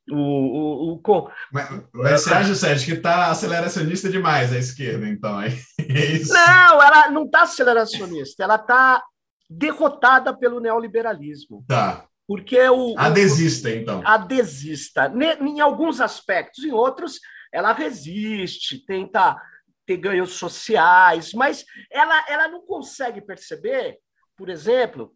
[0.09, 1.31] o, o, o...
[1.51, 5.39] Mas, mas você acha, Sérgio, que está aceleracionista demais a esquerda, então?
[5.89, 6.33] É isso?
[6.33, 9.01] Não, ela não está aceleracionista, ela está
[9.49, 11.63] derrotada pelo neoliberalismo.
[11.67, 12.05] Tá.
[12.27, 12.93] Porque o.
[12.97, 14.01] Adesista, então.
[14.05, 15.11] Adesista.
[15.39, 17.19] Em alguns aspectos, em outros,
[17.57, 19.35] ela resiste, tenta
[19.83, 23.97] ter ganhos sociais, mas ela, ela não consegue perceber,
[24.35, 25.11] por exemplo,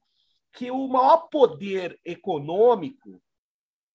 [0.51, 3.21] que o maior poder econômico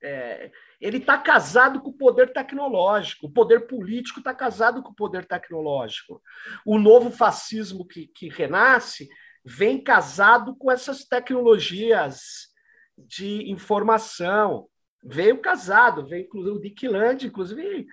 [0.01, 4.95] é, ele está casado com o poder tecnológico, o poder político está casado com o
[4.95, 6.23] poder tecnológico.
[6.65, 9.09] O novo fascismo que, que renasce
[9.45, 12.49] vem casado com essas tecnologias
[12.97, 14.69] de informação.
[15.03, 17.87] Veio casado, veio inclusive o Dick Land, inclusive,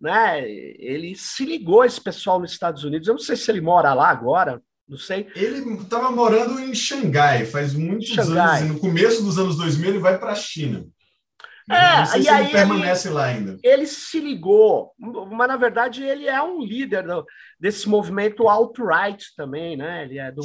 [0.00, 0.48] né?
[0.48, 3.08] Ele se ligou a esse pessoal nos Estados Unidos.
[3.08, 5.28] Eu não sei se ele mora lá agora, não sei.
[5.34, 8.62] Ele estava morando em Xangai faz muitos Xangai.
[8.62, 10.86] anos, no começo dos anos 2000 ele vai para a China.
[11.70, 13.58] É, não sei e se aí ele permanece ele, lá ainda.
[13.62, 17.04] Ele se ligou, mas na verdade ele é um líder
[17.60, 20.04] desse movimento alt-right também, né?
[20.04, 20.40] Ele é do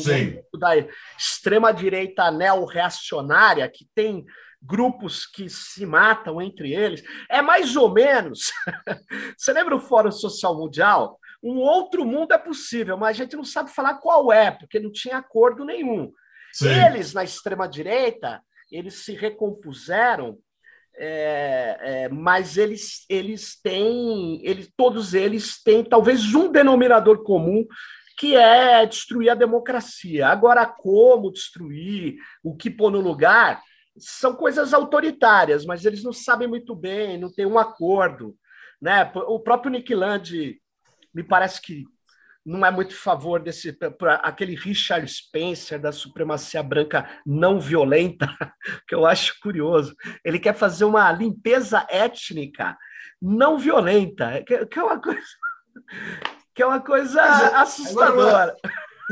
[0.59, 0.71] da
[1.17, 4.25] extrema-direita neo-reacionária, que tem
[4.63, 7.03] grupos que se matam entre eles.
[7.29, 8.51] É mais ou menos.
[9.37, 11.19] Você lembra o Fórum Social Mundial?
[11.43, 14.91] Um outro mundo é possível, mas a gente não sabe falar qual é, porque não
[14.91, 16.11] tinha acordo nenhum.
[16.53, 16.69] Sim.
[16.69, 20.37] Eles, na extrema-direita, eles se recompuseram
[20.95, 27.65] é, é, mas eles, eles têm, eles, todos eles têm talvez um denominador comum
[28.17, 30.27] que é destruir a democracia.
[30.27, 33.59] Agora, como destruir, o que pôr no lugar,
[33.97, 38.35] são coisas autoritárias, mas eles não sabem muito bem, não tem um acordo.
[38.81, 39.09] Né?
[39.15, 40.59] O próprio Nick Land
[41.13, 41.85] me parece que
[42.45, 48.27] não é muito favor desse pra, aquele Richard Spencer da supremacia branca não violenta,
[48.87, 49.95] que eu acho curioso.
[50.25, 52.77] Ele quer fazer uma limpeza étnica
[53.21, 55.21] não violenta, que, que é uma coisa
[56.53, 57.21] que é uma coisa
[57.61, 58.43] assustadora.
[58.43, 58.55] Agora,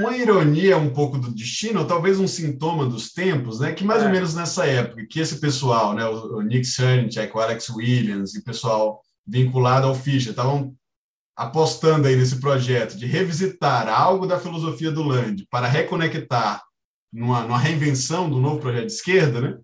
[0.01, 3.71] uma ironia um pouco do destino, ou talvez um sintoma dos tempos, né?
[3.71, 4.05] Que mais é.
[4.05, 8.39] ou menos nessa época, que esse pessoal, né, o Nick Sernchek, o Alex Williams e
[8.39, 10.75] o pessoal vinculado ao Fischer, estavam
[11.35, 16.61] apostando aí nesse projeto de revisitar algo da filosofia do Land para reconectar
[17.11, 19.57] numa, numa reinvenção do novo projeto de esquerda, né?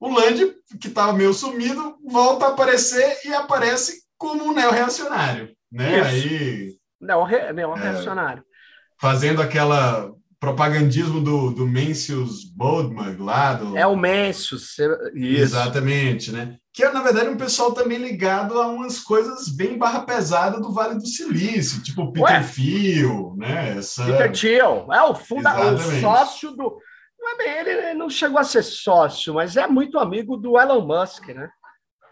[0.00, 5.98] O Land, que estava meio sumido, volta a aparecer e aparece como um neo-reacionário, né?
[5.98, 6.08] Isso.
[6.08, 8.42] Aí neo-reacionário.
[8.42, 8.53] É,
[9.00, 10.12] fazendo aquela
[10.44, 13.54] propagandismo do, do Mencius Boldmug lá.
[13.54, 13.76] Do...
[13.78, 14.76] É o Mencius,
[15.14, 15.42] isso.
[15.42, 16.56] Exatamente, né?
[16.72, 20.72] Que é, na verdade, um pessoal também ligado a umas coisas bem barra pesada do
[20.72, 22.42] Vale do Silício, tipo Peter Ué?
[22.42, 23.78] Thiel, né?
[23.78, 24.04] Essa...
[24.04, 25.72] Peter Thiel, é o, funda...
[25.72, 26.76] o sócio do...
[27.18, 30.86] Não é bem, ele não chegou a ser sócio, mas é muito amigo do Elon
[30.86, 31.48] Musk, né?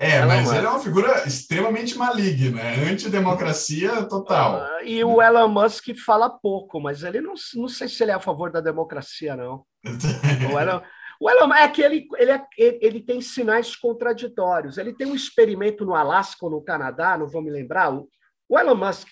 [0.02, 0.56] É, Elon mas Musk.
[0.56, 4.60] ele é uma figura extremamente maligna, é antidemocracia total.
[4.60, 8.14] Uh, e o Elon Musk fala pouco, mas ele não, não sei se ele é
[8.14, 9.64] a favor da democracia, não.
[10.52, 10.80] o, Elon,
[11.20, 14.76] o Elon é que ele, ele, é, ele tem sinais contraditórios.
[14.76, 18.08] Ele tem um experimento no Alasca ou no Canadá, não vou me lembrar, o,
[18.48, 19.06] o Elon Musk,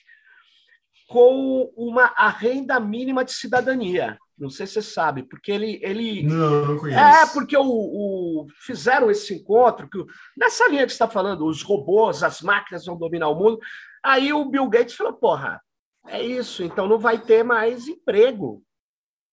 [1.06, 4.18] com uma a renda mínima de cidadania.
[4.40, 5.78] Não sei se você sabe, porque ele.
[5.82, 6.22] ele...
[6.22, 6.98] Não, não conheço.
[6.98, 10.02] É, porque o, o, fizeram esse encontro, que,
[10.34, 13.58] nessa linha que você está falando, os robôs, as máquinas vão dominar o mundo.
[14.02, 15.60] Aí o Bill Gates falou: porra,
[16.06, 18.64] é isso, então não vai ter mais emprego.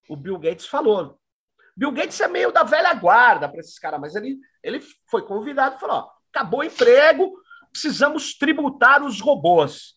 [0.09, 1.17] O Bill Gates falou.
[1.75, 5.77] Bill Gates é meio da velha guarda para esses caras, mas ele, ele foi convidado
[5.77, 7.31] e falou: ó, acabou o emprego,
[7.71, 9.93] precisamos tributar os robôs.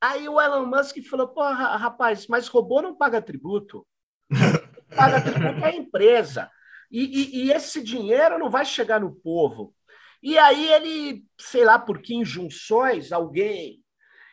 [0.00, 3.86] Aí o Elon Musk falou: porra, rapaz, mas robô não paga tributo
[4.94, 6.50] paga tributo a empresa.
[6.90, 9.74] E, e, e, esse dinheiro não vai chegar no povo.
[10.22, 13.82] E aí ele, sei lá por que injunções, alguém.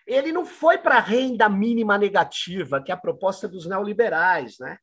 [0.07, 4.77] Ele não foi para a renda mínima negativa, que é a proposta dos neoliberais, né?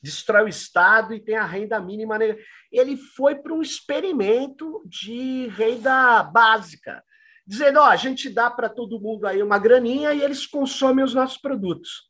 [0.00, 2.46] Destrói o Estado e tem a renda mínima negativa.
[2.70, 7.02] Ele foi para um experimento de renda básica,
[7.46, 11.14] dizendo: ó, a gente dá para todo mundo aí uma graninha e eles consomem os
[11.14, 12.07] nossos produtos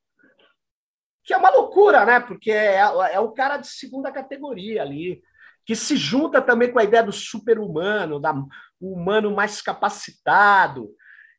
[1.29, 2.19] que é uma loucura, né?
[2.19, 5.23] Porque é, é o cara de segunda categoria ali,
[5.67, 8.35] que se junta também com a ideia do super-humano, da
[8.81, 10.89] humano mais capacitado.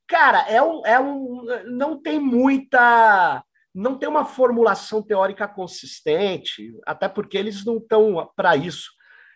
[0.07, 1.43] Cara, é um, é um.
[1.65, 3.43] Não tem muita.
[3.73, 8.91] Não tem uma formulação teórica consistente, até porque eles não estão para isso.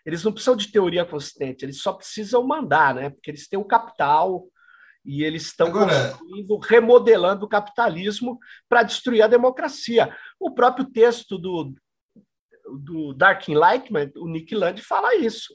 [0.06, 3.10] Eles não precisam de teoria consistente, eles só precisam mandar, né?
[3.10, 4.44] Porque eles têm o capital
[5.04, 6.16] E eles estão Agora...
[6.62, 8.38] remodelando o capitalismo
[8.68, 10.14] para destruir a democracia.
[10.40, 11.74] O próprio texto do,
[12.80, 15.54] do Dark Enlightenment, o Nick Land, fala isso.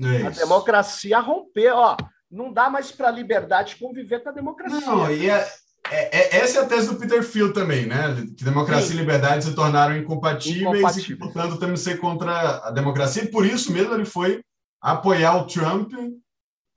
[0.00, 0.26] É isso.
[0.26, 1.96] A democracia romper, ó,
[2.30, 4.80] não dá mais para a liberdade conviver com a democracia.
[4.80, 5.48] Não, e é,
[5.90, 8.14] é, é, essa é a tese do Peter Field também, né?
[8.36, 8.94] Que democracia Sim.
[8.94, 11.10] e liberdade se tornaram incompatíveis, incompatíveis.
[11.10, 13.24] e, portanto, temos que ser contra a democracia.
[13.24, 14.42] E por isso mesmo ele foi
[14.80, 15.92] apoiar o Trump,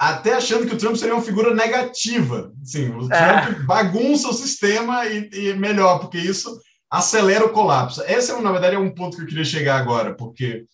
[0.01, 2.51] até achando que o Trump seria uma figura negativa.
[2.63, 3.41] Sim, o é.
[3.41, 6.59] Trump bagunça o sistema e, e melhor, porque isso
[6.89, 8.01] acelera o colapso.
[8.07, 10.65] Esse, é, na verdade, é um ponto que eu queria chegar agora, porque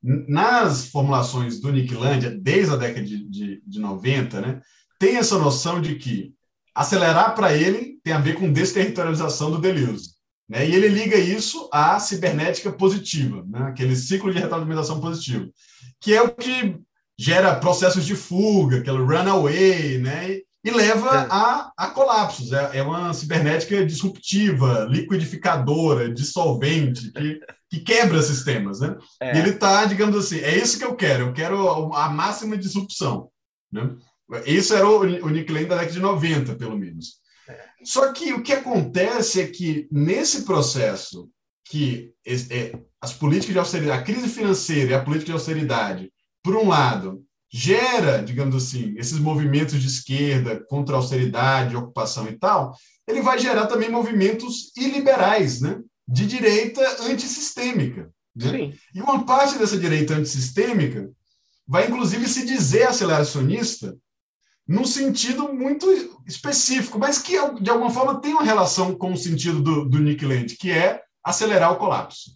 [0.00, 4.60] nas formulações do Nick Land, desde a década de, de, de 90, né,
[5.00, 6.32] tem essa noção de que
[6.72, 10.10] acelerar para ele tem a ver com desterritorialização do Deleuze.
[10.48, 10.68] Né?
[10.68, 13.62] E ele liga isso à cibernética positiva, né?
[13.62, 15.50] aquele ciclo de retroalimentação positiva,
[16.00, 16.78] que é o que
[17.20, 20.38] gera processos de fuga, aquele runaway, né?
[20.64, 21.26] e leva é.
[21.30, 22.50] a, a colapsos.
[22.50, 28.80] É, é, uma cibernética disruptiva, liquidificadora, dissolvente, que, que quebra sistemas.
[28.80, 28.96] Né?
[29.20, 29.38] É.
[29.38, 33.28] Ele está, digamos assim, é isso que eu quero, eu quero a máxima disrupção.
[33.70, 33.94] Né?
[34.46, 37.20] Isso era o, o Nick Lane da década de 90, pelo menos.
[37.84, 41.28] Só que o que acontece é que, nesse processo,
[41.66, 46.10] que é, as políticas de austeridade, a crise financeira e a política de austeridade,
[46.42, 52.38] por um lado, gera, digamos assim, esses movimentos de esquerda contra a austeridade, ocupação e
[52.38, 52.74] tal,
[53.06, 55.80] ele vai gerar também movimentos iliberais, né?
[56.06, 58.10] de direita antissistêmica.
[58.34, 58.72] Né?
[58.94, 61.10] E uma parte dessa direita antissistêmica
[61.66, 63.96] vai, inclusive, se dizer aceleracionista
[64.66, 65.86] num sentido muito
[66.26, 70.24] específico, mas que, de alguma forma, tem uma relação com o sentido do, do Nick
[70.24, 72.32] Land, que é acelerar o colapso.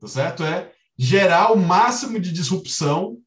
[0.00, 0.44] Tá certo?
[0.44, 3.18] É gerar o máximo de disrupção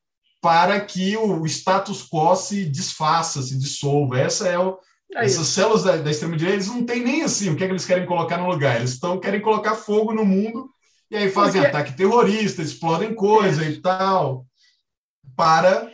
[0.46, 4.20] para que o status quo se desfaça, se dissolva.
[4.20, 4.78] Essa é o,
[5.16, 7.74] é essas células da, da extrema-direita, eles não têm nem assim o que, é que
[7.74, 8.76] eles querem colocar no lugar.
[8.76, 10.70] Eles estão querem colocar fogo no mundo
[11.10, 11.76] e aí fazem Porque...
[11.76, 13.70] ataque terrorista, explodem coisa é.
[13.70, 14.46] e tal,
[15.36, 15.92] para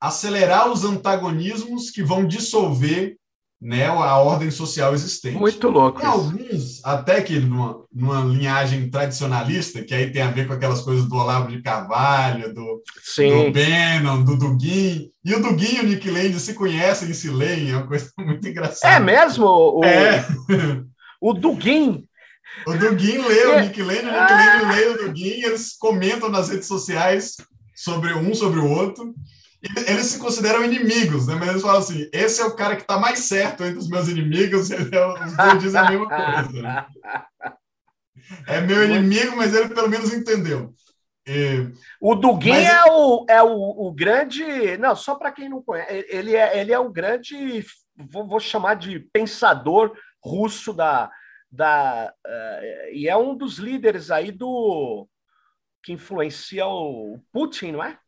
[0.00, 3.16] acelerar os antagonismos que vão dissolver
[3.60, 5.36] né, a ordem social existente.
[5.36, 6.00] Muito louco.
[6.00, 10.80] Tem alguns, até que numa, numa, linhagem tradicionalista, que aí tem a ver com aquelas
[10.80, 15.10] coisas do Olavo de Carvalho, do, do Bannon, do Dugin.
[15.22, 18.10] E o Dugin e o Nick Land se conhecem e se leem, é uma coisa
[18.18, 18.94] muito engraçada.
[18.94, 19.46] É mesmo?
[19.46, 20.26] O, é.
[21.20, 22.04] o Dugin.
[22.66, 24.32] O Dugin lê o Nick Land, o Nick.
[24.32, 27.36] Land lê o Dugin, eles comentam nas redes sociais
[27.74, 29.14] sobre um sobre o outro
[29.62, 31.34] eles se consideram inimigos, né?
[31.34, 34.08] Mas eles falam assim: esse é o cara que está mais certo entre os meus
[34.08, 36.62] inimigos, ele é, os dois dizem a mesma coisa.
[36.62, 36.86] Né?
[38.46, 40.72] É meu inimigo, mas ele pelo menos entendeu.
[41.26, 41.70] E...
[42.00, 42.68] O Dugin mas...
[42.68, 44.78] é, o, é o, o grande.
[44.78, 47.64] Não, só para quem não conhece, ele é, ele é o grande,
[47.96, 49.92] vou, vou chamar de pensador
[50.24, 51.10] russo da.
[51.50, 55.06] da uh, e é um dos líderes aí do.
[55.82, 57.98] que influencia o Putin, não é?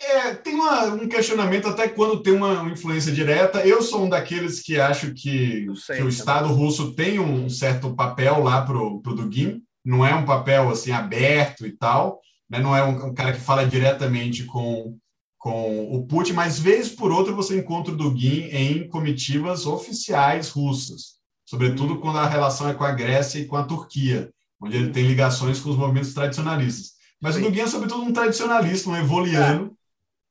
[0.00, 3.66] É, tem uma, um questionamento até quando tem uma influência direta.
[3.66, 7.94] Eu sou um daqueles que acho que, sei, que o Estado russo tem um certo
[7.94, 9.60] papel lá para o Dugin.
[9.84, 12.20] Não é um papel assim aberto e tal.
[12.48, 12.60] Né?
[12.60, 14.96] Não é um, um, cara que fala diretamente com,
[15.36, 21.18] com o Putin, mas vez por outra você encontra o Dugin em comitivas oficiais russas,
[21.44, 22.00] sobretudo hum.
[22.00, 24.30] quando a relação é com a Grécia e com a Turquia,
[24.62, 26.92] onde ele tem ligações com os movimentos tradicionalistas.
[27.20, 27.42] Mas Sim.
[27.42, 29.72] o Dugin é sobretudo um tradicionalista, um evoliano.
[29.74, 29.77] É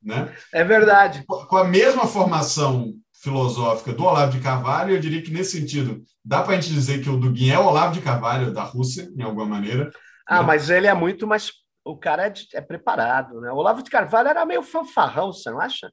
[0.07, 0.33] né?
[0.53, 1.23] É verdade.
[1.25, 6.41] Com a mesma formação filosófica do Olavo de Carvalho, eu diria que nesse sentido, dá
[6.41, 9.21] para a gente dizer que o Dugin é o Olavo de Carvalho da Rússia, em
[9.21, 9.91] alguma maneira.
[10.25, 10.47] Ah, né?
[10.47, 11.51] mas ele é muito mais.
[11.83, 12.47] O cara é, de...
[12.53, 13.51] é, preparado, né?
[13.51, 15.91] O Olavo de Carvalho era meio fanfarrão, você não acha?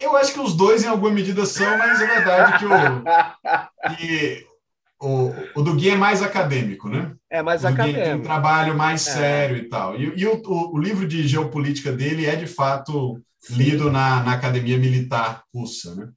[0.00, 2.74] Eu acho que os dois, em alguma medida, são, mas é verdade que o,
[3.96, 4.46] que
[5.00, 7.14] o, o Dugin é mais acadêmico, né?
[7.30, 8.04] É mais o acadêmico.
[8.04, 9.12] Tem um trabalho mais é.
[9.12, 9.98] sério e tal.
[9.98, 13.54] E, e o, o, o, livro de geopolítica dele é, de fato, Sim.
[13.54, 16.10] lido na, na academia militar russa, né?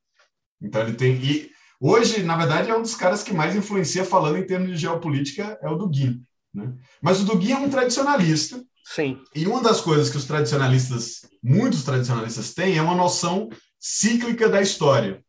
[0.61, 1.15] Então ele tem...
[1.15, 4.77] E hoje, na verdade, é um dos caras que mais influencia falando em termos de
[4.77, 6.21] geopolítica é o Dugin,
[6.53, 6.73] né?
[7.01, 8.61] Mas o Dugin é um tradicionalista.
[8.83, 9.17] Sim.
[9.33, 14.61] E uma das coisas que os tradicionalistas, muitos tradicionalistas têm, é uma noção cíclica da
[14.61, 15.23] história,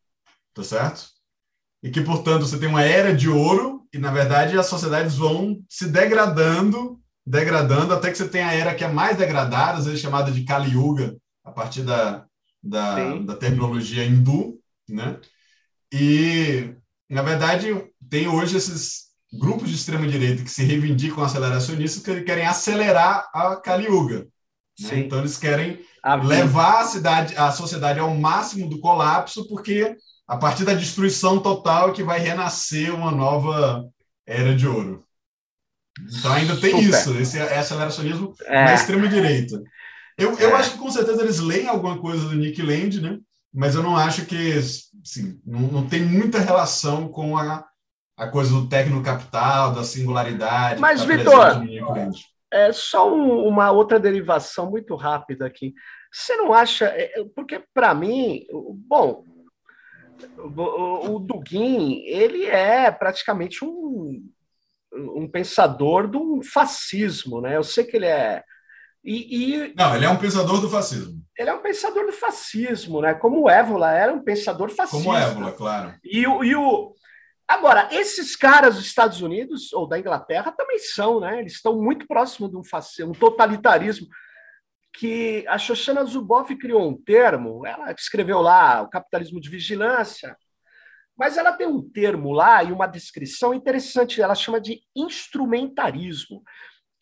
[0.53, 1.14] tá certo?
[1.85, 5.63] E que, portanto, você tem uma era de ouro e, na verdade, as sociedades vão
[5.69, 10.01] se degradando, degradando, até que você tem a era que é mais degradada, às vezes
[10.01, 11.15] chamada de Kali Yuga,
[11.45, 12.25] a partir da,
[12.63, 14.59] da, da terminologia hindu,
[14.89, 15.19] né?
[15.93, 16.75] E,
[17.09, 17.69] na verdade,
[18.09, 23.85] tem hoje esses grupos de extrema-direita que se reivindicam aceleracionistas que querem acelerar a Kali
[23.85, 24.27] Yuga.
[24.81, 25.01] Né?
[25.01, 29.95] Então, eles querem a levar a, cidade, a sociedade ao máximo do colapso, porque
[30.27, 33.89] a partir da destruição total que vai renascer uma nova
[34.27, 35.05] era de ouro.
[36.19, 36.89] Então ainda tem Super.
[36.89, 38.65] isso, esse aceleracionismo é.
[38.65, 39.63] na extrema-direita.
[40.19, 40.53] Eu, eu é.
[40.55, 43.19] acho que com certeza eles leem alguma coisa do Nick Land, né?
[43.55, 47.65] mas eu não acho que assim, não, não tem muita relação com a,
[48.17, 50.81] a coisa do tecno-capital, da singularidade.
[50.81, 51.63] Mas, tá Vitor,
[52.53, 55.73] é só um, uma outra derivação muito rápida aqui.
[56.13, 56.87] Você não acha.
[56.87, 58.45] É, é, porque, para mim,
[58.89, 59.25] bom,
[60.39, 64.23] o, Dugin, ele é praticamente um,
[64.93, 67.57] um pensador do fascismo, né?
[67.57, 68.43] Eu sei que ele é.
[69.03, 71.23] E, e, Não, ele é um pensador do fascismo.
[71.37, 73.15] Ele é um pensador do fascismo, né?
[73.15, 75.05] Como o Évola era um pensador fascista.
[75.05, 75.95] Como o Évola, claro.
[76.03, 76.95] E o, e o...
[77.47, 81.41] Agora, esses caras dos Estados Unidos ou da Inglaterra também são, né?
[81.41, 84.07] Eles estão muito próximos de um fascismo, um totalitarismo
[84.95, 90.37] que a Shoshana Zuboff criou um termo, ela escreveu lá o capitalismo de vigilância,
[91.19, 96.43] mas ela tem um termo lá e uma descrição interessante, ela chama de instrumentarismo,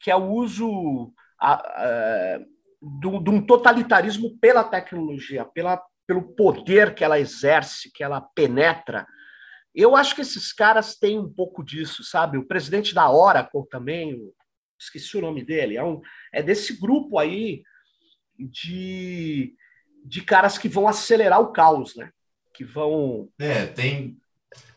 [0.01, 2.39] que é o uso a, a,
[2.81, 9.07] de um totalitarismo pela tecnologia, pela, pelo poder que ela exerce, que ela penetra.
[9.75, 12.39] Eu acho que esses caras têm um pouco disso, sabe?
[12.39, 14.19] O presidente da Oracle também,
[14.79, 16.01] esqueci o nome dele, é, um,
[16.33, 17.63] é desse grupo aí
[18.49, 19.55] de,
[20.05, 22.11] de caras que vão acelerar o caos, né?
[22.55, 23.29] Que vão.
[23.39, 24.19] É, tem.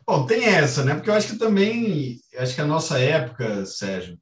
[0.08, 0.94] Bom, tem essa, né?
[0.94, 4.20] Porque eu acho que também, acho que a nossa época, Sérgio,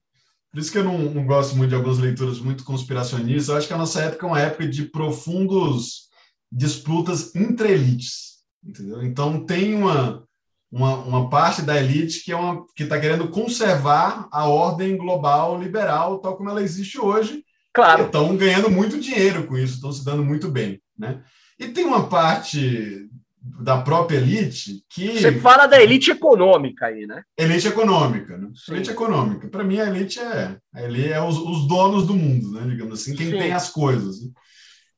[0.54, 3.68] por isso que eu não, não, gosto muito de algumas leituras muito conspiracionistas, eu acho
[3.68, 6.10] que a nossa época é uma época de profundos
[6.52, 9.04] disputas entre elites, entendeu?
[9.04, 10.24] Então tem uma,
[10.72, 12.38] uma, uma parte da elite que é
[12.78, 18.06] está querendo conservar a ordem global liberal tal como ela existe hoje, Claro.
[18.06, 20.82] Estão ganhando muito dinheiro com isso, estão se dando muito bem.
[20.98, 21.22] Né?
[21.60, 23.10] E tem uma parte
[23.44, 25.20] da própria elite que.
[25.20, 27.24] Você fala da elite econômica aí, né?
[27.38, 28.50] Elite econômica, né?
[28.70, 29.50] Elite econômica.
[29.50, 32.66] Para mim, a elite é, a elite é os, os, donos do mundo, né?
[32.70, 33.38] Digamos assim, quem Sim.
[33.38, 34.22] tem as coisas.
[34.22, 34.30] Né?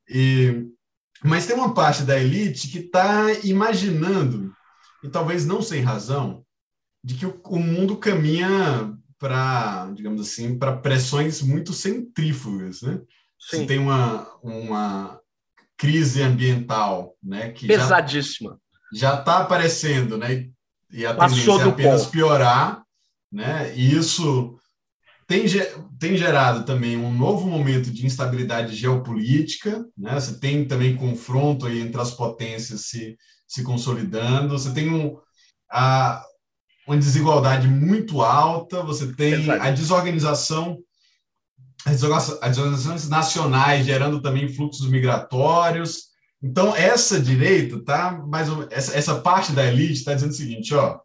[0.07, 0.65] E,
[1.23, 4.53] mas tem uma parte da elite que está imaginando,
[5.03, 6.43] e talvez não sem razão,
[7.03, 8.93] de que o, o mundo caminha
[9.25, 13.01] para, digamos assim, para pressões muito centrífugas, né?
[13.39, 13.57] Sim.
[13.57, 15.19] Você tem uma, uma
[15.75, 18.59] crise ambiental, né, que pesadíssima.
[18.93, 20.47] Já está aparecendo, né?
[20.91, 22.83] E a tendência é apenas piorar,
[23.31, 23.75] né?
[23.75, 24.59] E isso
[25.25, 25.45] tem,
[25.99, 30.13] tem gerado também um novo momento de instabilidade geopolítica, né?
[30.19, 33.17] Você tem também confronto aí entre as potências se,
[33.47, 35.17] se consolidando, você tem um,
[35.71, 36.23] a,
[36.87, 40.77] uma desigualdade muito alta, você tem a desorganização,
[41.85, 46.05] as desorganizações nacionais gerando também fluxos migratórios.
[46.41, 50.75] Então, essa direita, tá, mais ou, essa, essa parte da elite está dizendo o seguinte:
[50.75, 50.99] ó,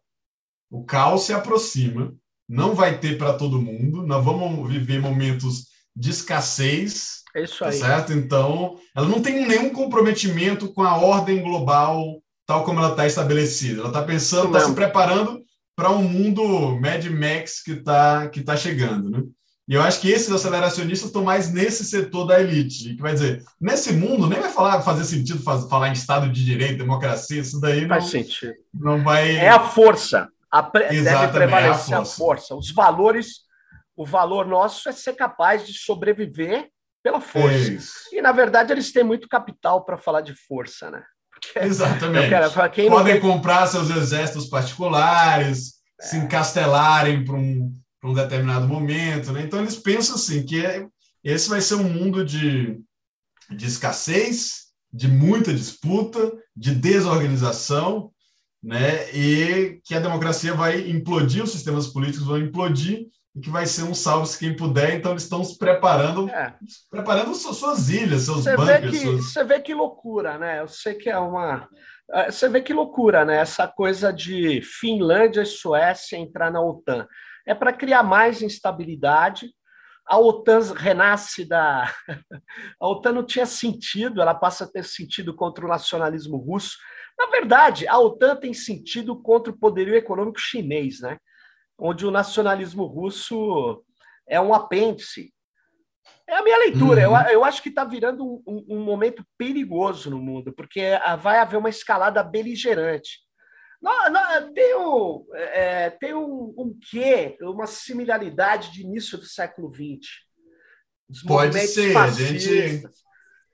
[0.69, 2.13] o caos se aproxima,
[2.47, 7.21] não vai ter para todo mundo, nós vamos viver momentos de escassez.
[7.35, 7.79] É isso tá aí.
[7.79, 8.13] Tá certo?
[8.13, 13.79] Então, ela não tem nenhum comprometimento com a ordem global tal como ela está estabelecida.
[13.79, 15.41] Ela está pensando, está se preparando
[15.81, 19.23] para um mundo Mad Max que está que tá chegando, né?
[19.67, 23.43] E eu acho que esses aceleracionistas estão mais nesse setor da elite, que vai dizer,
[23.59, 27.59] nesse mundo nem vai falar, fazer sentido faz, falar em Estado de Direito, democracia, isso
[27.59, 28.53] daí não, faz sentido.
[28.71, 29.35] não vai...
[29.37, 30.87] É a força, a pre...
[31.01, 32.13] deve prevalecer é a, força.
[32.13, 32.55] a força.
[32.55, 33.27] Os valores,
[33.95, 36.69] o valor nosso é ser capaz de sobreviver
[37.01, 37.71] pela força.
[38.11, 41.03] É e, na verdade, eles têm muito capital para falar de força, né?
[41.55, 42.29] Exatamente.
[42.29, 42.51] Quero,
[42.89, 43.21] Podem tem...
[43.21, 46.03] comprar seus exércitos particulares, é.
[46.05, 49.31] se encastelarem para um, um determinado momento.
[49.31, 49.43] Né?
[49.43, 50.85] Então, eles pensam assim, que é,
[51.23, 52.79] esse vai ser um mundo de,
[53.49, 58.11] de escassez, de muita disputa, de desorganização,
[58.61, 59.11] né?
[59.13, 63.83] e que a democracia vai implodir, os sistemas políticos vão implodir, e que vai ser
[63.83, 66.53] um salve-se quem puder, então eles estão se preparando, é.
[66.89, 68.81] preparando suas ilhas, seus você bunkers.
[68.81, 69.33] Vê que, suas...
[69.33, 70.59] Você vê que loucura, né?
[70.59, 71.67] Eu sei que é uma.
[72.11, 73.37] É, você vê que loucura, né?
[73.37, 77.07] Essa coisa de Finlândia e Suécia entrar na OTAN.
[77.47, 79.49] É para criar mais instabilidade.
[80.05, 81.89] A OTAN renasce da.
[82.81, 86.75] A OTAN não tinha sentido, ela passa a ter sentido contra o nacionalismo russo.
[87.17, 91.17] Na verdade, a OTAN tem sentido contra o poderio econômico chinês, né?
[91.81, 93.83] Onde o nacionalismo russo
[94.27, 95.33] é um apêndice.
[96.29, 97.09] É a minha leitura.
[97.09, 97.17] Uhum.
[97.17, 101.39] Eu, eu acho que está virando um, um, um, momento perigoso no mundo, porque vai
[101.39, 103.19] haver uma escalada beligerante.
[103.81, 109.73] Não, não, tem um, é, tem um, um quê, uma similaridade de início do século
[109.73, 110.07] XX.
[111.27, 112.43] Pode ser, fascistas.
[112.43, 112.83] gente.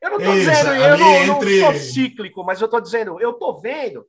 [0.01, 1.61] Eu não estou dizendo, eu não, entre...
[1.61, 4.05] não, sou cíclico, mas eu estou dizendo, eu estou vendo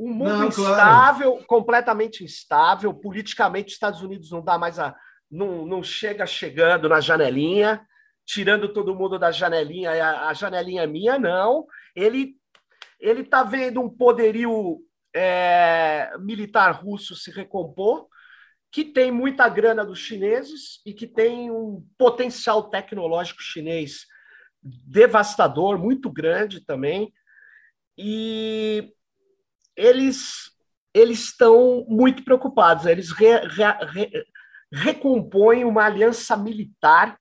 [0.00, 1.46] Um mundo não, instável, claro.
[1.46, 2.94] completamente instável.
[2.94, 4.96] Politicamente, os Estados Unidos não dá mais a.
[5.30, 7.86] Não, não chega chegando na janelinha,
[8.24, 11.66] tirando todo mundo da janelinha, a, a janelinha é minha, não.
[11.94, 12.34] Ele
[12.98, 14.78] ele está vendo um poderio
[15.14, 18.06] é, militar russo se recompor,
[18.70, 24.06] que tem muita grana dos chineses e que tem um potencial tecnológico chinês
[24.62, 27.12] devastador, muito grande também.
[27.96, 28.92] E
[29.76, 30.50] eles
[30.92, 32.86] eles estão muito preocupados.
[32.86, 34.24] Eles re, re, re,
[34.72, 37.18] recompõem uma aliança militar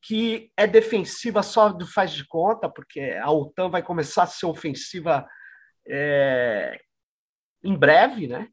[0.00, 4.46] que é defensiva só do faz de conta, porque a OTAN vai começar a ser
[4.46, 5.26] ofensiva
[5.86, 6.80] é,
[7.62, 8.48] em breve, né?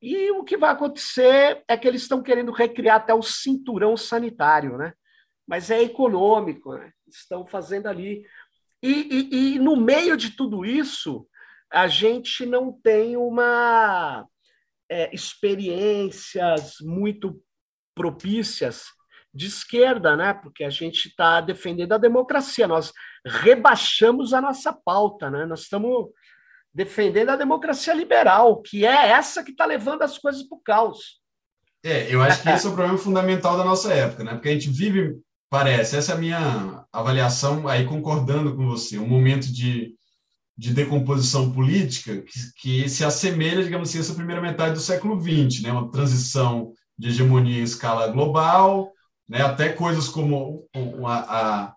[0.00, 4.76] E o que vai acontecer é que eles estão querendo recriar até o cinturão sanitário,
[4.76, 4.94] né?
[5.46, 6.90] Mas é econômico, né?
[7.06, 8.24] Estão fazendo ali.
[8.82, 11.28] E, e, e no meio de tudo isso,
[11.72, 14.26] a gente não tem uma
[14.90, 17.42] é, experiências muito
[17.94, 18.84] propícias
[19.34, 20.34] de esquerda, né?
[20.34, 22.68] Porque a gente está defendendo a democracia.
[22.68, 22.92] Nós
[23.24, 25.46] rebaixamos a nossa pauta, né?
[25.46, 26.10] Nós estamos
[26.74, 31.20] defendendo a democracia liberal, que é essa que está levando as coisas para o caos.
[31.82, 34.34] É, eu acho que esse é o problema fundamental da nossa época, né?
[34.34, 35.18] Porque a gente vive,
[35.48, 39.94] parece, essa é a minha avaliação, aí concordando com você, um momento de,
[40.56, 45.20] de decomposição política que, que se assemelha, digamos assim, a essa primeira metade do século
[45.20, 45.72] XX, né?
[45.72, 48.92] Uma transição de hegemonia em escala global,
[49.28, 49.42] né?
[49.42, 50.68] até coisas como
[51.04, 51.74] a, a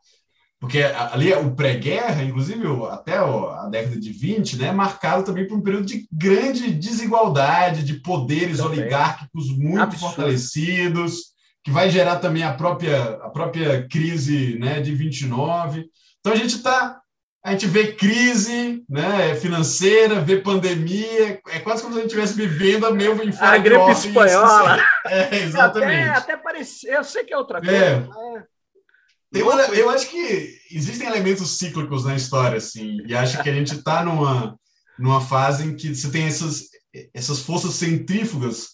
[0.59, 5.57] porque ali o pré-guerra, inclusive até a década de 20, né, é marcado também por
[5.57, 8.79] um período de grande desigualdade, de poderes também.
[8.79, 10.15] oligárquicos muito Absurdo.
[10.15, 15.85] fortalecidos, que vai gerar também a própria, a própria crise né, de 29.
[16.19, 16.99] Então a gente está
[17.45, 22.33] a gente vê crise né, financeira, vê pandemia, é quase como se a gente estivesse
[22.33, 24.83] vivendo a meio em A gripe espanhola.
[25.05, 26.09] É, exatamente.
[26.09, 27.75] Até, até parecer, eu sei que é outra coisa.
[27.75, 29.43] É.
[29.43, 33.75] Uma, eu acho que existem elementos cíclicos na história, assim, e acho que a gente
[33.75, 34.57] está numa,
[34.97, 36.69] numa fase em que você tem essas,
[37.13, 38.69] essas forças centrífugas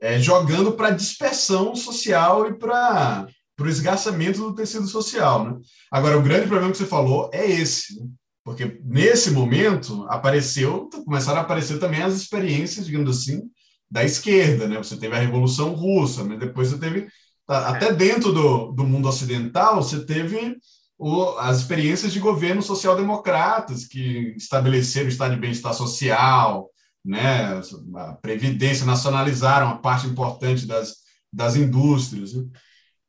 [0.00, 3.26] é, jogando para dispersão social e para
[3.60, 5.44] para o esgarçamento do tecido social.
[5.44, 5.58] Né?
[5.92, 8.06] Agora, o grande problema que você falou é esse, né?
[8.42, 13.42] porque nesse momento apareceu, começaram a aparecer também as experiências, digamos assim,
[13.90, 14.66] da esquerda.
[14.66, 14.78] Né?
[14.78, 17.06] Você teve a Revolução Russa, mas depois você teve,
[17.46, 20.56] tá, até dentro do, do mundo ocidental, você teve
[20.98, 26.70] o, as experiências de governos social-democratas que estabeleceram o estado de bem-estar social,
[27.04, 27.60] né?
[27.94, 30.94] a previdência, nacionalizaram a parte importante das,
[31.30, 32.32] das indústrias.
[32.32, 32.46] Né?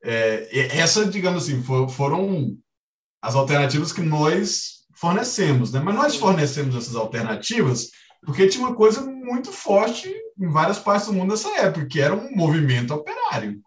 [0.04, 2.58] É, essa, digamos assim, for, foram
[3.22, 5.80] as alternativas que nós fornecemos, né?
[5.80, 7.90] Mas nós fornecemos essas alternativas
[8.24, 12.14] porque tinha uma coisa muito forte em várias partes do mundo nessa época, que era
[12.14, 13.60] um movimento operário.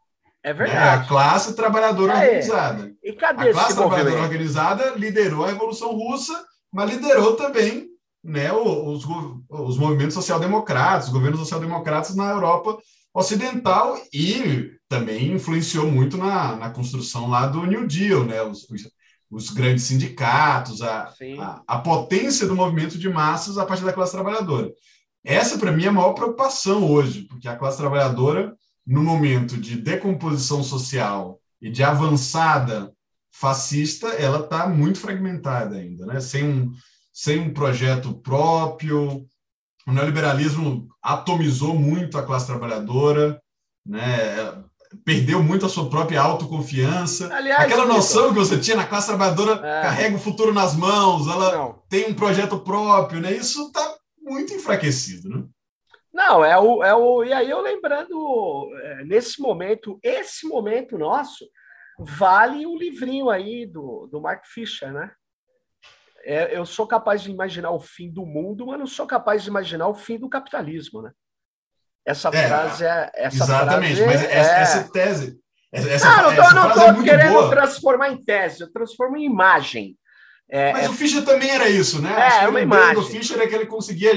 [0.43, 0.78] É verdade.
[0.78, 0.91] Né?
[0.91, 2.16] A classe trabalhadora é.
[2.16, 2.93] organizada.
[3.03, 4.24] E cadê a classe trabalhadora movimento?
[4.24, 7.89] organizada liderou a Revolução Russa, mas liderou também
[8.22, 9.05] né, os,
[9.49, 12.78] os movimentos social-democratas, os governos social-democratas na Europa
[13.12, 18.42] ocidental e também influenciou muito na, na construção lá do New Deal, né?
[18.42, 18.88] Os, os,
[19.28, 24.12] os grandes sindicatos, a, a, a, potência do movimento de massas a partir da classe
[24.12, 24.72] trabalhadora.
[25.24, 28.55] Essa, para mim, é a maior preocupação hoje, porque a classe trabalhadora,
[28.86, 32.92] no momento de decomposição social e de avançada
[33.32, 36.20] fascista, ela está muito fragmentada ainda, né?
[36.20, 36.72] sem, um,
[37.12, 39.26] sem um projeto próprio,
[39.86, 43.40] o neoliberalismo atomizou muito a classe trabalhadora,
[43.84, 44.64] né?
[45.05, 47.32] Perdeu muito a sua própria autoconfiança.
[47.34, 49.82] Aliás, Aquela noção que você tinha na classe trabalhadora é.
[49.82, 51.82] carrega o futuro nas mãos, ela Não.
[51.88, 53.32] tem um projeto próprio, né?
[53.32, 55.45] Isso está muito enfraquecido, né?
[56.12, 57.24] Não, é o, é o.
[57.24, 61.45] E aí eu lembrando, é, nesse momento, esse momento nosso,
[61.99, 65.11] vale o livrinho aí do, do Mark Fisher, né?
[66.24, 69.51] é, eu sou capaz de imaginar o fim do mundo, mas não sou capaz de
[69.51, 71.12] imaginar o fim do capitalismo, né?
[72.07, 73.11] Essa é, frase é.
[73.14, 74.61] Essa exatamente, frase mas essa, é...
[74.61, 75.38] essa tese.
[75.72, 77.50] Essa, não, não tô, não tô é querendo boa.
[77.50, 79.96] transformar em tese, eu transformo em imagem.
[80.48, 80.88] É, mas é...
[80.88, 82.14] o Fischer também era isso, né?
[82.42, 82.98] É, uma imagem.
[82.98, 84.12] O Fischer é que ele conseguia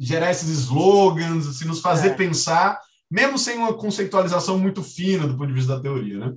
[0.00, 2.14] gerar esses slogans, assim, nos fazer é.
[2.14, 6.32] pensar, mesmo sem uma conceitualização muito fina do ponto de vista da teoria, né?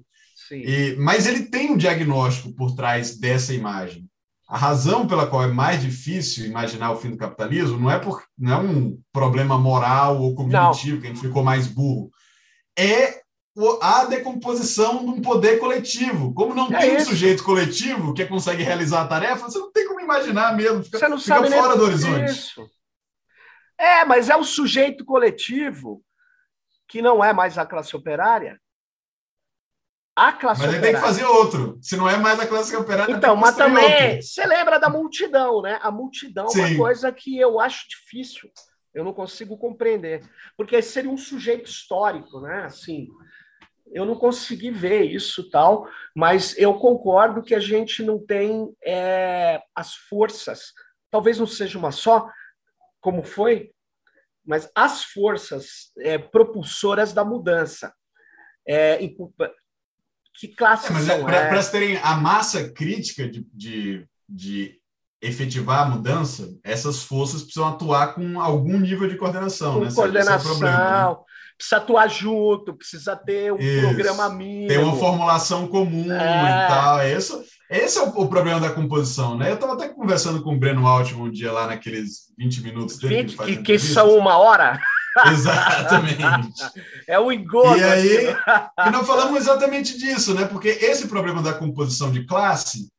[0.47, 0.62] Sim.
[0.62, 4.05] E, mas ele tem um diagnóstico por trás dessa imagem.
[4.50, 8.24] A razão pela qual é mais difícil imaginar o fim do capitalismo não é, por,
[8.36, 11.02] não é um problema moral ou cognitivo, não.
[11.02, 12.10] que a gente ficou mais burro.
[12.76, 13.22] É
[13.80, 16.34] a decomposição de um poder coletivo.
[16.34, 17.08] Como não é tem isso.
[17.08, 20.97] um sujeito coletivo que consegue realizar a tarefa, você não tem como imaginar mesmo, fica,
[20.97, 22.32] você não fica sabe fora do horizonte.
[22.32, 22.68] Isso.
[23.78, 26.04] É, mas é o sujeito coletivo
[26.88, 28.60] que não é mais a classe operária.
[30.20, 30.92] A classe mas operária.
[30.92, 31.80] Mas tem que fazer outro.
[31.82, 33.14] Se não é mais a classe operária.
[33.14, 34.10] Então, mas também.
[34.10, 34.22] Outro.
[34.22, 35.80] Você lembra da multidão, né?
[35.82, 36.62] A multidão Sim.
[36.62, 38.52] é uma coisa que eu acho difícil.
[38.94, 40.22] Eu não consigo compreender.
[40.58, 42.66] Porque seria um sujeito histórico, né?
[42.66, 43.08] Assim,
[43.94, 49.62] eu não consegui ver isso tal, mas eu concordo que a gente não tem é,
[49.74, 50.74] as forças,
[51.10, 52.30] talvez não seja uma só,
[53.00, 53.72] como foi,
[54.46, 57.94] mas as forças é, propulsoras da mudança.
[58.68, 59.02] É,
[60.34, 61.24] que classe é, são?
[61.24, 61.64] Para é?
[61.64, 64.80] terem a massa crítica de, de, de,
[65.22, 69.76] efetivar a mudança, essas forças precisam atuar com algum nível de coordenação.
[69.76, 69.92] Com né?
[69.94, 71.16] coordenação, é né?
[71.58, 73.82] precisa atuar junto, precisa ter um Isso.
[73.82, 74.68] programa mínimo.
[74.70, 76.16] Tem uma formulação comum é.
[76.16, 77.06] e tal.
[77.06, 79.52] Isso, esse é o, o, problema da composição, né?
[79.52, 83.24] Eu estava até conversando com o Breno Altman um dia lá naqueles 20 minutos dele.
[83.24, 84.80] 20, que, que são uma hora?
[85.32, 86.64] Exatamente.
[87.07, 87.78] É o engodo.
[87.78, 88.28] E aí,
[88.88, 90.45] e não falamos exatamente disso, né?
[90.45, 92.89] Porque esse problema da composição de classe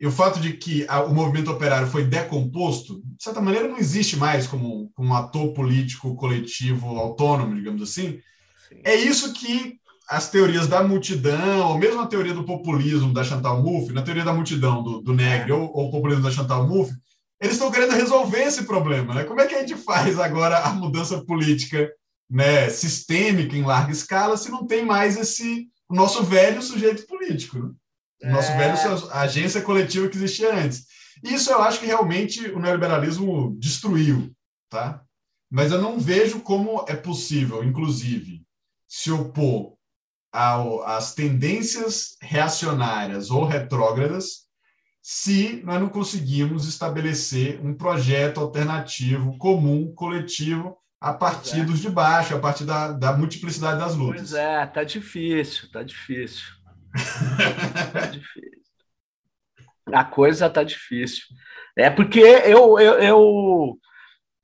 [0.00, 3.78] e o fato de que a, o movimento operário foi decomposto, de certa maneira, não
[3.78, 8.20] existe mais como, como um ator político coletivo autônomo, digamos assim.
[8.68, 8.80] Sim.
[8.84, 9.76] É isso que
[10.08, 14.24] as teorias da multidão, ou mesmo a teoria do populismo da Chantal Mouffe, na teoria
[14.24, 16.94] da multidão do, do Negri ou, ou o populismo da Chantal Mouffe,
[17.40, 19.14] eles estão querendo resolver esse problema.
[19.14, 19.24] Né?
[19.24, 21.90] Como é que a gente faz agora a mudança política
[22.28, 27.58] né, sistêmica em larga escala se não tem mais esse o nosso velho sujeito político?
[27.58, 27.70] Né?
[28.24, 28.56] O nosso é...
[28.56, 30.86] velho agência coletiva que existia antes.
[31.22, 34.32] Isso eu acho que realmente o neoliberalismo destruiu,
[34.68, 35.02] tá?
[35.50, 38.42] Mas eu não vejo como é possível, inclusive,
[38.86, 39.76] se opor
[40.30, 44.47] às tendências reacionárias ou retrógradas
[45.10, 51.64] se nós não conseguimos estabelecer um projeto alternativo, comum, coletivo, a partir é.
[51.64, 54.20] dos de baixo, a partir da, da multiplicidade das lutas.
[54.20, 56.44] Pois é, tá difícil, tá difícil.
[57.90, 58.60] tá difícil.
[59.94, 61.24] A coisa tá difícil.
[61.74, 63.78] É porque eu, eu, eu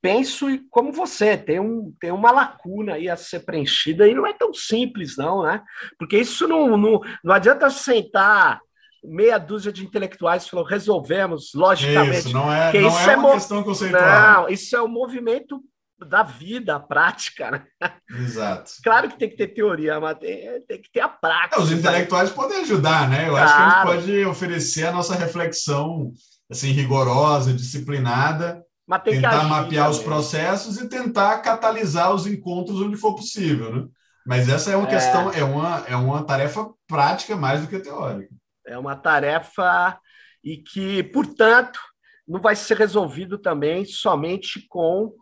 [0.01, 4.33] penso como você, tem, um, tem uma lacuna aí a ser preenchida e não é
[4.33, 5.63] tão simples, não, né?
[5.99, 8.63] Porque isso não, não, não adianta sentar
[9.05, 12.27] meia dúzia de intelectuais falou resolvemos logicamente.
[12.27, 14.43] Isso não é, não isso é, é uma questão conceitual.
[14.43, 15.61] Não, isso é o um movimento
[15.99, 17.65] da vida, a prática, né?
[18.11, 18.73] Exato.
[18.83, 21.57] Claro que tem que ter teoria, mas tem, tem que ter a prática.
[21.57, 23.29] É, os intelectuais podem ajudar, né?
[23.29, 23.45] Eu claro.
[23.45, 26.13] acho que a gente pode oferecer a nossa reflexão
[26.51, 28.63] assim rigorosa, disciplinada,
[29.05, 29.91] tentar agir, mapear também.
[29.91, 33.87] os processos e tentar catalisar os encontros onde for possível, né?
[34.27, 34.91] Mas essa é uma é.
[34.91, 38.35] questão, é uma, é uma tarefa prática mais do que teórica.
[38.67, 39.99] É uma tarefa
[40.43, 41.79] e que, portanto,
[42.27, 45.13] não vai ser resolvido também somente com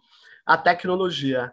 [0.47, 1.53] a tecnologia.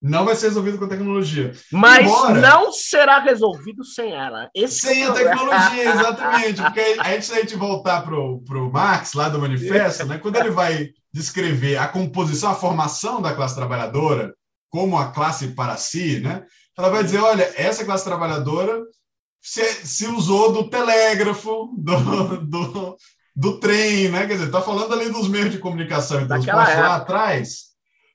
[0.00, 1.52] Não vai ser resolvido com a tecnologia.
[1.72, 2.40] Mas Embora...
[2.40, 4.48] não será resolvido sem ela.
[4.54, 6.62] Esse sem é a tecnologia, exatamente.
[6.62, 10.50] Porque aí, se a gente voltar para o Marx, lá do manifesto, né, quando ele
[10.50, 14.34] vai descrever a composição, a formação da classe trabalhadora
[14.68, 16.44] como a classe para si, né,
[16.78, 18.82] ela vai dizer: olha, essa classe trabalhadora
[19.46, 22.96] se, se usou do telégrafo, do, do,
[23.34, 24.26] do trem, né?
[24.26, 27.66] Quer dizer, está falando ali dos meios de comunicação e transporte lá atrás,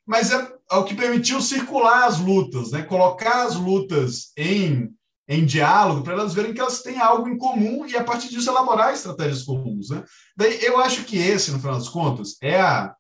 [0.06, 2.82] mas é, é, o que permitiu circular as lutas, né?
[2.82, 4.90] Colocar as lutas em,
[5.26, 8.50] em diálogo para elas verem que elas têm algo em comum e a partir disso
[8.50, 10.04] elaborar estratégias comuns, né?
[10.36, 12.94] Daí eu acho que esse, no final das contas, é a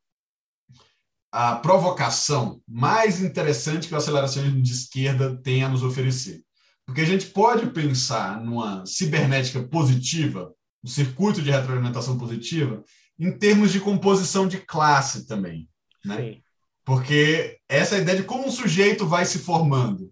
[1.34, 6.44] a provocação mais interessante que o aceleracionismo de esquerda tem a nos oferecer.
[6.86, 10.54] Porque a gente pode pensar numa cibernética positiva,
[10.84, 12.84] um circuito de retroalimentação positiva,
[13.20, 15.70] em termos de composição de classe também.
[16.04, 16.18] Né?
[16.18, 16.44] Sim.
[16.84, 20.12] Porque essa é a ideia de como um sujeito vai se formando.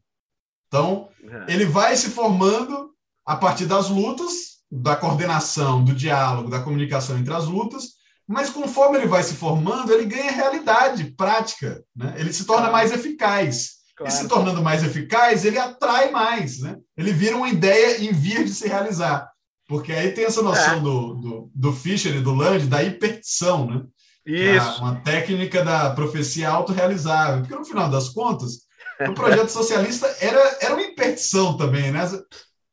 [0.67, 1.53] Então, é.
[1.53, 2.93] ele vai se formando
[3.25, 8.99] a partir das lutas, da coordenação, do diálogo, da comunicação entre as lutas, mas conforme
[8.99, 12.13] ele vai se formando, ele ganha realidade prática, né?
[12.17, 13.78] ele se torna mais eficaz.
[13.99, 14.13] Claro.
[14.13, 16.77] E se tornando mais eficaz, ele atrai mais, né?
[16.97, 19.29] Ele vira uma ideia em vias de se realizar.
[19.67, 20.79] Porque aí tem essa noção é.
[20.79, 23.81] do, do, do Fischer e do Land da hipertição, né?
[24.25, 24.79] É Isso.
[24.79, 27.41] uma técnica da profecia autorrealizável.
[27.41, 28.61] Porque no final das contas,
[29.05, 32.07] o projeto socialista era, era uma hipertição também, né?
[32.07, 32.21] Sim.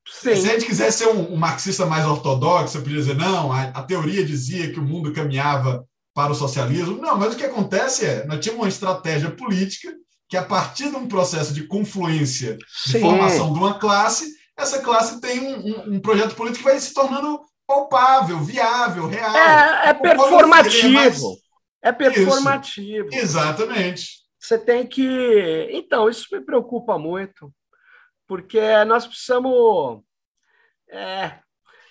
[0.07, 3.63] Se a gente quisesse ser um, um, marxista mais ortodoxo, eu podia dizer, não, a,
[3.65, 6.99] a, teoria dizia que o mundo caminhava para o socialismo.
[6.99, 9.93] Não, mas o que acontece é, nós tínhamos uma estratégia política
[10.29, 12.93] que a partir de um processo de confluência Sim.
[12.93, 16.81] de formação de uma classe, essa classe tem um, um, um, projeto político que vai
[16.81, 19.37] se tornando palpável, viável, real.
[19.37, 21.37] É, é performativo.
[21.83, 23.09] É, é performativo.
[23.09, 23.19] Isso.
[23.19, 24.09] Exatamente.
[24.41, 25.69] você tem que.
[25.73, 27.53] Então, isso me preocupa muito,
[28.27, 30.03] porque nós precisamos.
[30.89, 31.39] É,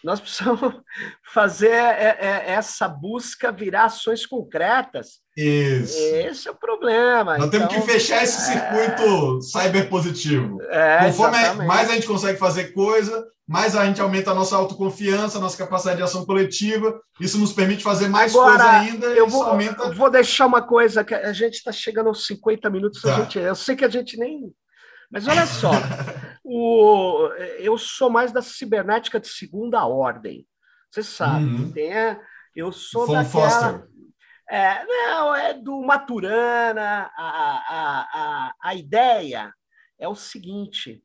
[0.04, 0.82] nós precisamos
[1.34, 5.24] fazer é, é, essa busca virar ações concretas.
[5.36, 5.98] Isso.
[5.98, 7.38] Esse é o problema.
[7.38, 8.54] Nós então, temos que então, fechar esse é...
[8.54, 10.62] circuito cyber positivo.
[10.70, 11.68] É, Conforme exatamente.
[11.68, 15.58] mais a gente consegue fazer coisa, mais a gente aumenta a nossa autoconfiança, a nossa
[15.58, 17.00] capacidade de ação coletiva.
[17.20, 19.08] Isso nos permite fazer mais Agora, coisa ainda.
[19.08, 19.84] Eu vou, aumenta...
[19.84, 23.02] eu vou deixar uma coisa que a gente está chegando aos 50 minutos.
[23.02, 23.16] Tá.
[23.16, 24.54] Gente, eu sei que a gente nem
[25.12, 25.72] mas olha só,
[26.44, 27.30] o,
[27.60, 30.46] eu sou mais da cibernética de segunda ordem.
[30.92, 31.72] Você sabe, uhum.
[31.72, 31.92] tem,
[32.56, 33.50] eu sou Von daquela.
[33.50, 33.95] Foster.
[34.50, 37.12] É, não, é do Maturana.
[37.16, 39.54] A, a, a, a ideia
[39.98, 41.04] é o seguinte: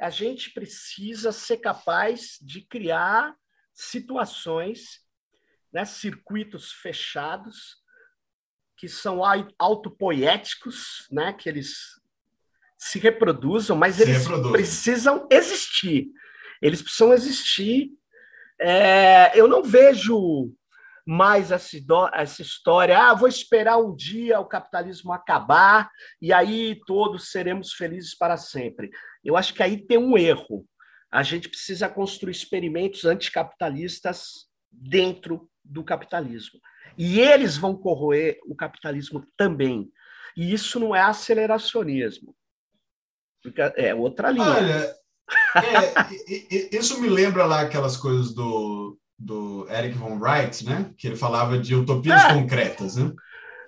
[0.00, 3.34] a gente precisa ser capaz de criar
[3.72, 5.00] situações,
[5.72, 7.76] né, circuitos fechados,
[8.76, 9.20] que são
[9.58, 12.00] autopoéticos, né, que eles
[12.76, 14.52] se reproduzam, mas se eles reproduzem.
[14.52, 16.08] precisam existir.
[16.60, 17.90] Eles precisam existir.
[18.58, 20.52] É, eu não vejo
[21.06, 21.76] mais essa,
[22.14, 25.90] essa história, ah, vou esperar um dia o capitalismo acabar
[26.20, 28.90] e aí todos seremos felizes para sempre.
[29.24, 30.64] Eu acho que aí tem um erro.
[31.10, 36.58] A gente precisa construir experimentos anticapitalistas dentro do capitalismo.
[36.96, 39.90] E eles vão corroer o capitalismo também.
[40.36, 42.34] E isso não é aceleracionismo.
[43.76, 44.44] É outra linha.
[44.44, 44.96] Olha,
[46.16, 50.90] é, isso me lembra lá aquelas coisas do, do Eric von Wright, né?
[50.98, 52.34] Que ele falava de utopias é.
[52.34, 53.12] concretas, né?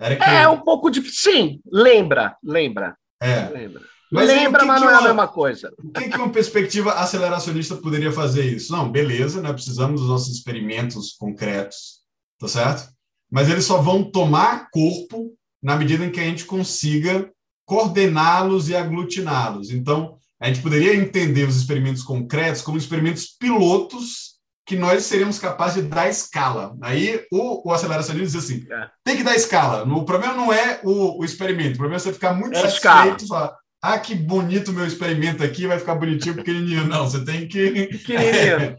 [0.01, 0.21] Eric...
[0.23, 1.01] É um pouco de.
[1.09, 2.95] Sim, lembra, lembra.
[3.21, 3.49] É.
[3.49, 3.81] Lembra.
[4.11, 5.73] Mas lembra, mas não é a mesma coisa.
[5.83, 8.71] O que, que uma perspectiva aceleracionista poderia fazer isso?
[8.71, 9.51] Não, beleza, né?
[9.51, 12.01] precisamos dos nossos experimentos concretos,
[12.39, 12.89] tá certo?
[13.31, 17.29] Mas eles só vão tomar corpo na medida em que a gente consiga
[17.65, 19.71] coordená-los e aglutiná-los.
[19.71, 24.34] Então, a gente poderia entender os experimentos concretos como experimentos pilotos
[24.65, 26.75] que nós seríamos capazes de dar escala.
[26.81, 28.89] Aí o, o aceleracionismo diz assim: é.
[29.03, 29.83] tem que dar escala.
[29.83, 33.25] O problema não é o, o experimento, o problema é você ficar muito é satisfeito
[33.25, 33.55] e falar.
[33.81, 36.87] Ah, que bonito meu experimento aqui, vai ficar bonitinho, pequenininho.
[36.87, 37.87] Não, você tem que.
[37.87, 38.33] Pequenininho.
[38.33, 38.77] É,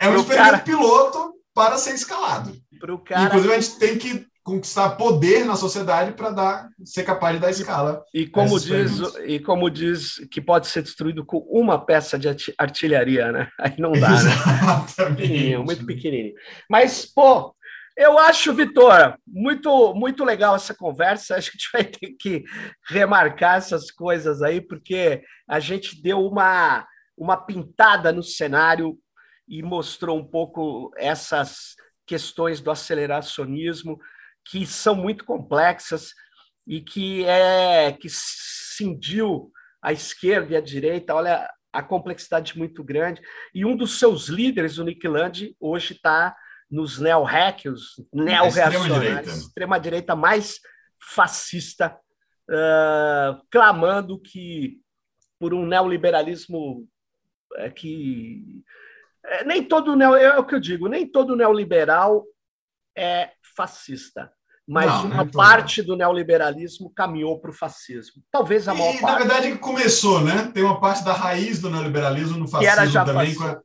[0.00, 0.58] é um experimento cara...
[0.58, 2.56] piloto para ser escalado.
[3.04, 3.26] Cara...
[3.26, 7.50] Inclusive, a gente tem que conquistar poder na sociedade para dar ser capaz de dar
[7.50, 8.04] escala.
[8.12, 12.28] E como diz e como diz que pode ser destruído com uma peça de
[12.58, 13.48] artilharia, né?
[13.58, 14.30] Aí não dá, né?
[15.16, 16.34] Pequenininho, muito pequenininho.
[16.68, 17.54] Mas pô,
[17.96, 21.36] eu acho, Vitor, muito muito legal essa conversa.
[21.36, 22.44] Acho que a gente vai ter que
[22.88, 26.86] remarcar essas coisas aí porque a gente deu uma
[27.16, 28.98] uma pintada no cenário
[29.46, 31.76] e mostrou um pouco essas
[32.06, 33.98] questões do aceleracionismo
[34.44, 36.12] que são muito complexas
[36.66, 39.50] e que é que cindiu
[39.82, 41.14] a esquerda e a direita.
[41.14, 43.22] Olha a complexidade muito grande.
[43.54, 46.36] E um dos seus líderes, o Nick Land, hoje está
[46.70, 50.58] nos neo-hackers, neo-reacionários, extrema-direita mais
[50.98, 51.98] fascista,
[52.48, 54.80] uh, clamando que
[55.38, 56.88] por um neoliberalismo
[57.56, 58.62] é, que
[59.24, 62.24] é, nem todo neo, é o que eu digo, nem todo neoliberal
[62.96, 64.30] é fascista,
[64.66, 68.22] mas não, uma parte do neoliberalismo caminhou para o fascismo.
[68.30, 69.12] Talvez a maior e, parte.
[69.12, 70.50] Na verdade, começou, né?
[70.54, 73.56] Tem uma parte da raiz do neoliberalismo no fascismo também, com, a,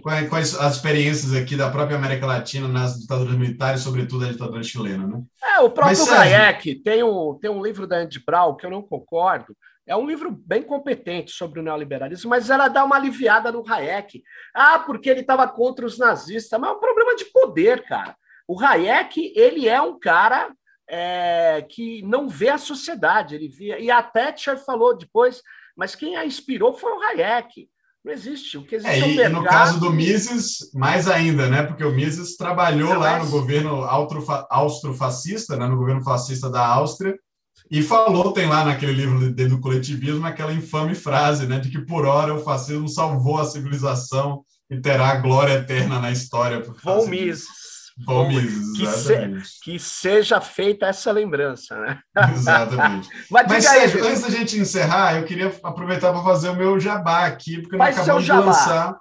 [0.00, 4.24] com, a, com, as, as, experiências aqui da própria América Latina nas ditaduras militares, sobretudo
[4.24, 5.22] a ditadura chilena, né?
[5.42, 8.70] É, o próprio Mas, Hayek tem um, tem um livro da Andy Brown que eu
[8.70, 9.56] não concordo,
[9.86, 14.22] é um livro bem competente sobre o neoliberalismo, mas ela dá uma aliviada no Hayek.
[14.54, 16.58] Ah, porque ele estava contra os nazistas.
[16.58, 18.16] Mas é um problema de poder, cara.
[18.46, 20.52] O Hayek, ele é um cara
[20.88, 23.78] é, que não vê a sociedade, ele via.
[23.78, 25.40] E a Thatcher falou depois,
[25.76, 27.68] mas quem a inspirou foi o Hayek.
[28.04, 28.58] Não existe.
[28.58, 29.32] O que existe é, é mercado...
[29.32, 31.62] no caso do Mises, mais ainda, né?
[31.62, 33.24] Porque o Mises trabalhou lá mas...
[33.24, 33.82] no governo
[34.50, 35.66] austrofascista, né?
[35.66, 37.18] no governo fascista da Áustria,
[37.70, 41.58] e falou, tem lá naquele livro do coletivismo, aquela infame frase, né?
[41.58, 46.62] De que por hora o fascismo salvou a civilização e terá glória eterna na história.
[46.82, 47.63] Von Mises.
[48.76, 52.00] Que, se, que, seja feita essa lembrança, né?
[52.32, 53.08] Exatamente.
[53.30, 57.26] Mas, Mas Sérgio, antes da gente encerrar, eu queria aproveitar para fazer o meu jabá
[57.26, 58.96] aqui, porque nós acabamos de lançar.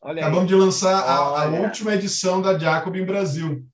[0.00, 3.64] acabamos de lançar a, a, última edição da Jacobin Brasil,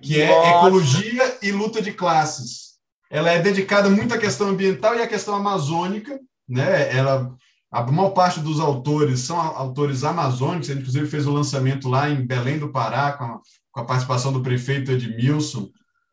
[0.00, 0.50] que é Nossa.
[0.50, 2.72] Ecologia e Luta de Classes.
[3.10, 6.16] Ela é dedicada muito à questão ambiental e à questão amazônica,
[6.48, 6.96] né?
[6.96, 7.34] Ela
[7.72, 12.26] a maior parte dos autores são autores amazônicos, gente, inclusive fez o lançamento lá em
[12.26, 13.40] Belém do Pará, com a,
[13.72, 15.70] com a participação do prefeito Edmilson,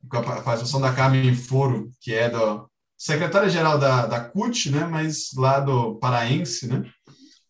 [0.09, 4.85] com a participação da Carmen Foro, que é do, secretária-geral da, da CUT, né?
[4.85, 6.83] Mas lá do Paraense, né?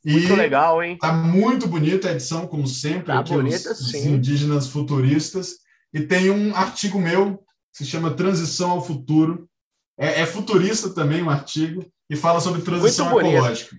[0.05, 0.97] E muito legal, hein?
[0.97, 5.55] Tá muito bonita a edição, como sempre, tá aqui bonita, os, os indígenas futuristas.
[5.93, 7.38] E tem um artigo meu
[7.74, 9.49] que se chama Transição ao Futuro.
[9.97, 13.76] É, é futurista também um artigo e fala sobre transição muito ecológica.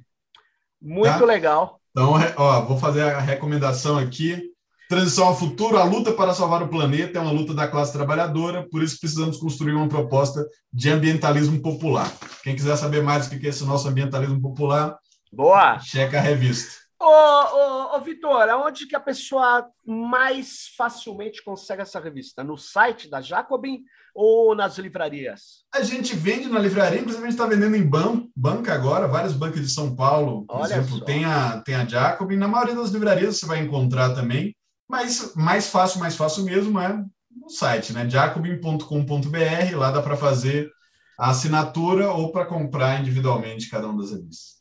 [0.82, 1.24] Muito tá?
[1.24, 1.80] legal.
[1.90, 4.49] Então, ó, vou fazer a recomendação aqui.
[4.90, 8.68] Transição ao futuro, a luta para salvar o planeta é uma luta da classe trabalhadora,
[8.68, 12.12] por isso precisamos construir uma proposta de ambientalismo popular.
[12.42, 14.98] Quem quiser saber mais o que é esse nosso ambientalismo popular,
[15.32, 15.78] Boa!
[15.78, 16.72] Checa a revista.
[16.98, 22.42] Ô, ô, ô Vitor, aonde que a pessoa mais facilmente consegue essa revista?
[22.42, 25.64] No site da Jacobin ou nas livrarias?
[25.72, 29.34] A gente vende na livraria, inclusive a gente está vendendo em ban banca agora, várias
[29.34, 32.36] bancas de São Paulo, por Olha exemplo, tem a, tem a Jacobin.
[32.36, 34.52] Na maioria das livrarias você vai encontrar também,
[34.90, 38.10] mas mais fácil, mais fácil mesmo é no site, né?
[38.10, 40.68] jacobin.com.br, lá dá para fazer
[41.16, 44.58] a assinatura ou para comprar individualmente cada uma das revistas.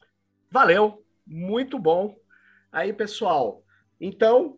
[0.51, 2.15] Valeu, muito bom.
[2.71, 3.63] Aí, pessoal,
[3.99, 4.57] então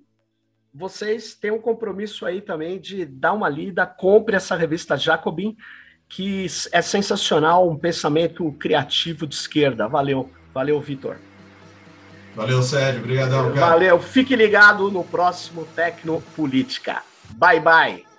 [0.73, 5.55] vocês têm um compromisso aí também de dar uma lida, compre essa revista Jacobin,
[6.09, 9.87] que é sensacional, um pensamento criativo de esquerda.
[9.87, 11.30] Valeu, valeu, Vitor.
[12.35, 13.01] Valeu, Sérgio.
[13.01, 13.67] Obrigadão, cara.
[13.67, 13.99] Valeu.
[14.01, 17.03] Fique ligado no próximo Tecnopolítica.
[17.37, 18.10] Bye, bye.